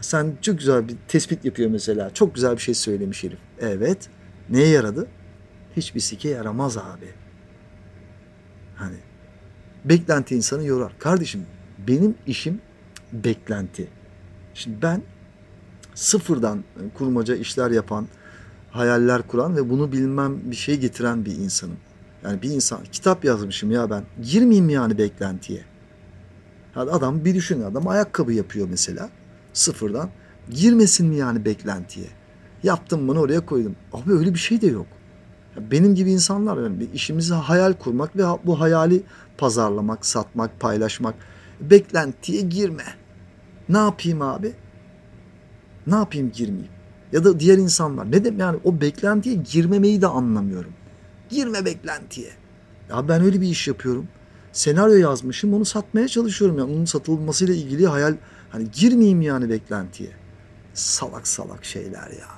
Sen 0.00 0.36
çok 0.42 0.58
güzel 0.58 0.88
bir 0.88 0.96
tespit 1.08 1.44
yapıyor 1.44 1.70
mesela. 1.70 2.14
Çok 2.14 2.34
güzel 2.34 2.52
bir 2.52 2.62
şey 2.62 2.74
söylemiş 2.74 3.24
herif. 3.24 3.38
Evet. 3.60 4.08
Neye 4.50 4.68
yaradı? 4.68 5.06
Hiçbir 5.76 6.00
sike 6.00 6.28
yaramaz 6.28 6.78
abi. 6.78 7.08
Hani 8.76 8.96
beklenti 9.84 10.36
insanı 10.36 10.64
yorar. 10.64 10.92
Kardeşim 10.98 11.46
benim 11.88 12.14
işim 12.26 12.60
beklenti. 13.12 13.88
Şimdi 14.54 14.82
ben 14.82 15.02
sıfırdan 15.94 16.64
kurmaca 16.94 17.36
işler 17.36 17.70
yapan, 17.70 18.06
hayaller 18.70 19.22
kuran 19.22 19.56
ve 19.56 19.70
bunu 19.70 19.92
bilmem 19.92 20.50
bir 20.50 20.56
şey 20.56 20.80
getiren 20.80 21.24
bir 21.24 21.36
insanım. 21.36 21.76
Yani 22.24 22.42
bir 22.42 22.50
insan 22.50 22.80
kitap 22.92 23.24
yazmışım 23.24 23.70
ya 23.70 23.90
ben. 23.90 24.04
Girmeyeyim 24.22 24.68
yani 24.68 24.98
beklentiye? 24.98 25.69
Yani 26.76 26.90
adam 26.90 27.24
bir 27.24 27.34
düşün 27.34 27.62
adam 27.62 27.88
ayakkabı 27.88 28.32
yapıyor 28.32 28.68
mesela 28.70 29.10
sıfırdan. 29.52 30.10
Girmesin 30.50 31.06
mi 31.06 31.16
yani 31.16 31.44
beklentiye? 31.44 32.06
Yaptım 32.62 33.08
bunu 33.08 33.20
oraya 33.20 33.46
koydum. 33.46 33.76
Abi 33.92 34.12
öyle 34.12 34.34
bir 34.34 34.38
şey 34.38 34.60
de 34.60 34.66
yok. 34.66 34.86
Benim 35.56 35.94
gibi 35.94 36.10
insanlar 36.10 36.62
yani 36.62 36.88
işimizi 36.94 37.34
hayal 37.34 37.72
kurmak 37.72 38.16
ve 38.16 38.22
bu 38.44 38.60
hayali 38.60 39.02
pazarlamak, 39.38 40.06
satmak, 40.06 40.60
paylaşmak. 40.60 41.14
Beklentiye 41.60 42.42
girme. 42.42 42.84
Ne 43.68 43.78
yapayım 43.78 44.22
abi? 44.22 44.52
Ne 45.86 45.94
yapayım 45.94 46.32
girmeyeyim? 46.32 46.72
Ya 47.12 47.24
da 47.24 47.40
diğer 47.40 47.58
insanlar. 47.58 48.10
Ne 48.10 48.24
demek 48.24 48.40
yani 48.40 48.58
o 48.64 48.80
beklentiye 48.80 49.34
girmemeyi 49.34 50.02
de 50.02 50.06
anlamıyorum. 50.06 50.72
Girme 51.30 51.64
beklentiye. 51.64 52.30
Ya 52.90 53.08
ben 53.08 53.22
öyle 53.22 53.40
bir 53.40 53.46
iş 53.46 53.68
yapıyorum. 53.68 54.08
Senaryo 54.52 54.96
yazmışım 54.96 55.54
onu 55.54 55.64
satmaya 55.64 56.08
çalışıyorum. 56.08 56.58
Yani 56.58 56.72
onun 56.72 56.84
satılmasıyla 56.84 57.54
ilgili 57.54 57.86
hayal 57.86 58.16
hani 58.50 58.70
girmeyeyim 58.70 59.22
yani 59.22 59.50
beklentiye. 59.50 60.10
Salak 60.74 61.28
salak 61.28 61.64
şeyler 61.64 62.10
ya. 62.10 62.28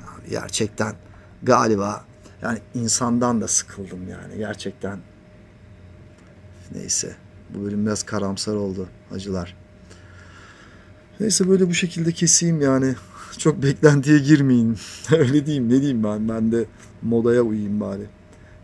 Yani 0.00 0.30
gerçekten 0.30 0.94
galiba 1.42 2.04
yani 2.42 2.58
insandan 2.74 3.40
da 3.40 3.48
sıkıldım 3.48 4.08
yani 4.08 4.38
gerçekten. 4.38 4.98
Neyse 6.74 7.16
bu 7.50 7.64
bölüm 7.64 7.86
biraz 7.86 8.02
karamsar 8.02 8.54
oldu 8.54 8.88
acılar. 9.14 9.56
Neyse 11.20 11.48
böyle 11.48 11.68
bu 11.68 11.74
şekilde 11.74 12.12
keseyim 12.12 12.60
yani. 12.60 12.94
Çok 13.38 13.62
beklentiye 13.62 14.18
girmeyin. 14.18 14.78
Öyle 15.12 15.46
diyeyim 15.46 15.68
ne 15.68 15.80
diyeyim 15.80 16.04
ben. 16.04 16.28
Ben 16.28 16.52
de 16.52 16.64
modaya 17.02 17.42
uyayım 17.42 17.80
bari. 17.80 18.06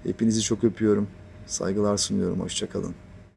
Hepinizi 0.03 0.43
çok 0.43 0.65
öpüyorum. 0.65 1.09
Saygılar 1.49 1.97
sunuyorum. 1.97 2.41
Hoşçakalın. 2.41 2.95